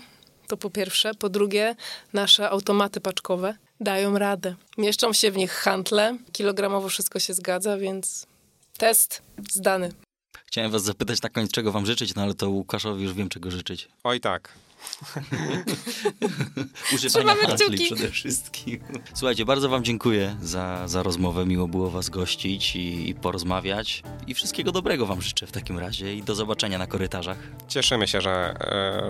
to 0.48 0.58
po 0.58 0.70
pierwsze. 0.70 1.14
Po 1.14 1.30
drugie, 1.30 1.76
nasze 2.14 2.50
automaty 2.50 3.02
paczkowe 3.02 3.58
dają 3.80 4.18
radę. 4.18 4.56
Mieszczą 4.78 5.14
się 5.14 5.32
w 5.32 5.38
nich 5.38 5.52
hantle, 5.52 6.18
kilogramowo 6.32 6.90
wszystko 6.90 7.20
się 7.20 7.34
zgadza, 7.34 7.78
więc 7.78 8.28
test 8.78 9.22
zdany. 9.52 9.92
Chciałem 10.46 10.72
was 10.72 10.84
zapytać 10.84 11.22
na 11.22 11.30
koniec, 11.30 11.52
czego 11.52 11.72
wam 11.72 11.86
życzyć, 11.86 12.16
no 12.16 12.22
ale 12.22 12.34
to 12.34 12.50
Łukaszowi 12.50 13.04
już 13.04 13.14
wiem, 13.14 13.30
czego 13.30 13.52
życzyć. 13.52 13.88
Oj 14.04 14.20
tak. 14.20 14.54
Używania 16.96 17.36
handli 17.36 17.86
przede 17.86 18.12
wszystkim. 18.12 18.80
Słuchajcie, 19.14 19.46
bardzo 19.46 19.70
wam 19.70 19.84
dziękuję 19.84 20.36
za, 20.42 20.88
za 20.88 21.04
rozmowę. 21.04 21.46
Miło 21.46 21.68
było 21.68 21.90
was 21.90 22.10
gościć 22.10 22.76
i, 22.76 23.10
i 23.10 23.16
porozmawiać. 23.16 24.04
I 24.28 24.34
wszystkiego 24.34 24.72
dobrego 24.72 25.06
wam 25.06 25.22
życzę 25.22 25.48
w 25.48 25.52
takim 25.52 25.80
razie 25.80 26.16
i 26.16 26.24
do 26.24 26.36
zobaczenia 26.36 26.78
na 26.78 26.88
korytarzach. 26.88 27.38
Cieszymy 27.68 28.08
się, 28.08 28.22
że, 28.22 28.56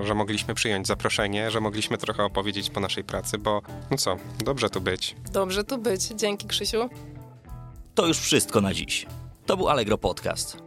e, 0.02 0.06
że 0.06 0.16
mogliśmy 0.16 0.56
przyjąć 0.56 0.88
zaproszenie, 0.88 1.52
że 1.52 1.62
mogliśmy 1.62 1.98
trochę 1.98 2.24
opowiedzieć 2.24 2.70
po 2.70 2.80
naszej 2.80 3.04
pracy, 3.04 3.38
bo 3.38 3.62
no 3.92 3.98
co, 3.98 4.18
dobrze 4.46 4.70
tu 4.70 4.82
być. 4.82 5.16
Dobrze 5.32 5.64
tu 5.64 5.78
być. 5.78 6.04
Dzięki, 6.04 6.48
Krzysiu. 6.48 6.90
To 7.96 8.08
już 8.08 8.20
wszystko 8.20 8.62
na 8.62 8.74
dziś. 8.74 9.06
To 9.46 9.58
był 9.58 9.70
Allegro 9.70 9.98
Podcast. 9.98 10.65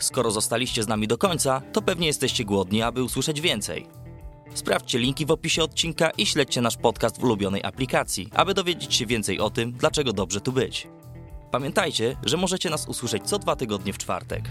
Skoro 0.00 0.30
zostaliście 0.30 0.82
z 0.82 0.88
nami 0.88 1.08
do 1.08 1.18
końca, 1.18 1.62
to 1.72 1.82
pewnie 1.82 2.06
jesteście 2.06 2.44
głodni, 2.44 2.82
aby 2.82 3.02
usłyszeć 3.02 3.40
więcej. 3.40 3.86
Sprawdźcie 4.54 4.98
linki 4.98 5.26
w 5.26 5.30
opisie 5.30 5.62
odcinka 5.62 6.10
i 6.10 6.26
śledźcie 6.26 6.60
nasz 6.60 6.76
podcast 6.76 7.20
w 7.20 7.24
ulubionej 7.24 7.64
aplikacji, 7.64 8.28
aby 8.34 8.54
dowiedzieć 8.54 8.94
się 8.94 9.06
więcej 9.06 9.40
o 9.40 9.50
tym, 9.50 9.72
dlaczego 9.72 10.12
dobrze 10.12 10.40
tu 10.40 10.52
być. 10.52 10.88
Pamiętajcie, 11.50 12.16
że 12.24 12.36
możecie 12.36 12.70
nas 12.70 12.88
usłyszeć 12.88 13.22
co 13.24 13.38
dwa 13.38 13.56
tygodnie 13.56 13.92
w 13.92 13.98
czwartek. 13.98 14.42